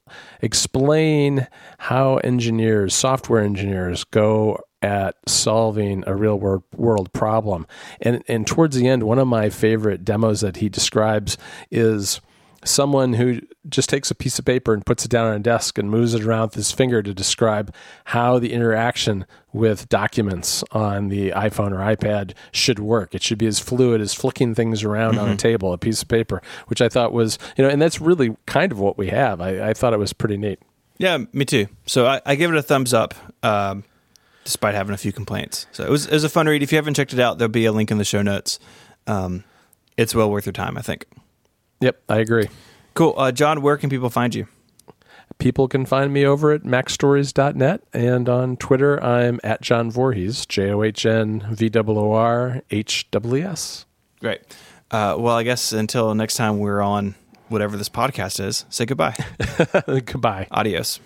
explain 0.40 1.48
how 1.78 2.18
engineers, 2.18 2.94
software 2.94 3.42
engineers, 3.42 4.04
go 4.04 4.60
at 4.82 5.16
solving 5.26 6.04
a 6.06 6.14
real 6.14 6.38
world, 6.38 6.64
world 6.76 7.12
problem. 7.12 7.66
And, 8.00 8.22
and 8.28 8.46
towards 8.46 8.76
the 8.76 8.88
end, 8.88 9.04
one 9.04 9.18
of 9.18 9.28
my 9.28 9.48
favorite 9.48 10.04
demos 10.04 10.40
that 10.40 10.56
he 10.56 10.68
describes 10.68 11.38
is 11.70 12.20
someone 12.64 13.14
who 13.14 13.40
just 13.68 13.88
takes 13.88 14.10
a 14.10 14.14
piece 14.14 14.38
of 14.38 14.44
paper 14.44 14.72
and 14.72 14.84
puts 14.84 15.04
it 15.04 15.10
down 15.10 15.26
on 15.26 15.34
a 15.34 15.40
desk 15.40 15.78
and 15.78 15.90
moves 15.90 16.14
it 16.14 16.22
around 16.22 16.48
with 16.48 16.54
his 16.54 16.72
finger 16.72 17.02
to 17.02 17.14
describe 17.14 17.74
how 18.06 18.38
the 18.38 18.52
interaction 18.52 19.26
with 19.52 19.88
documents 19.88 20.62
on 20.72 21.08
the 21.08 21.30
iPhone 21.30 21.72
or 21.72 21.78
iPad 21.78 22.34
should 22.52 22.78
work. 22.78 23.14
It 23.14 23.22
should 23.22 23.38
be 23.38 23.46
as 23.46 23.60
fluid 23.60 24.00
as 24.00 24.14
flicking 24.14 24.54
things 24.54 24.84
around 24.84 25.14
mm-hmm. 25.14 25.24
on 25.24 25.30
a 25.30 25.36
table, 25.36 25.72
a 25.72 25.78
piece 25.78 26.02
of 26.02 26.08
paper, 26.08 26.40
which 26.66 26.80
I 26.80 26.88
thought 26.88 27.12
was, 27.12 27.38
you 27.56 27.64
know, 27.64 27.70
and 27.70 27.80
that's 27.80 28.00
really 28.00 28.36
kind 28.46 28.72
of 28.72 28.78
what 28.78 28.96
we 28.96 29.08
have. 29.08 29.40
I, 29.40 29.70
I 29.70 29.74
thought 29.74 29.92
it 29.92 29.98
was 29.98 30.12
pretty 30.12 30.36
neat. 30.36 30.60
Yeah, 30.98 31.18
me 31.32 31.44
too. 31.44 31.66
So 31.86 32.06
I, 32.06 32.20
I 32.24 32.36
give 32.36 32.52
it 32.52 32.56
a 32.56 32.62
thumbs 32.62 32.94
up. 32.94 33.14
Um, 33.42 33.84
despite 34.44 34.74
having 34.74 34.94
a 34.94 34.98
few 34.98 35.12
complaints. 35.12 35.66
So 35.72 35.84
it 35.84 35.90
was, 35.90 36.06
it 36.06 36.12
was 36.12 36.24
a 36.24 36.28
fun 36.28 36.46
read. 36.46 36.62
If 36.62 36.72
you 36.72 36.76
haven't 36.76 36.94
checked 36.94 37.12
it 37.12 37.20
out, 37.20 37.38
there'll 37.38 37.50
be 37.50 37.64
a 37.64 37.72
link 37.72 37.90
in 37.90 37.98
the 37.98 38.04
show 38.04 38.22
notes. 38.22 38.58
Um, 39.06 39.44
it's 39.96 40.14
well 40.14 40.30
worth 40.30 40.46
your 40.46 40.52
time, 40.52 40.76
I 40.78 40.82
think. 40.82 41.06
Yep, 41.80 42.02
I 42.08 42.18
agree. 42.18 42.48
Cool. 42.94 43.14
Uh, 43.16 43.32
John, 43.32 43.62
where 43.62 43.76
can 43.76 43.90
people 43.90 44.10
find 44.10 44.34
you? 44.34 44.46
People 45.38 45.66
can 45.66 45.86
find 45.86 46.12
me 46.12 46.24
over 46.24 46.52
at 46.52 46.62
macstories.net 46.62 47.82
and 47.92 48.28
on 48.28 48.56
Twitter, 48.56 49.02
I'm 49.02 49.40
at 49.42 49.60
John 49.60 49.90
Voorhees, 49.90 50.46
J 50.46 50.70
O 50.70 50.82
H 50.82 51.04
N 51.06 51.44
V 51.50 51.70
O 51.74 51.82
O 51.86 52.12
R 52.12 52.62
H 52.70 53.10
W 53.10 53.44
S. 53.44 53.86
Great. 54.20 54.40
Uh, 54.90 55.16
well, 55.18 55.36
I 55.36 55.42
guess 55.42 55.72
until 55.72 56.14
next 56.14 56.34
time 56.34 56.58
we're 56.58 56.82
on 56.82 57.14
whatever 57.48 57.76
this 57.76 57.88
podcast 57.88 58.44
is, 58.44 58.66
say 58.68 58.84
goodbye. 58.84 59.16
goodbye. 59.86 60.46
Adios. 60.50 61.00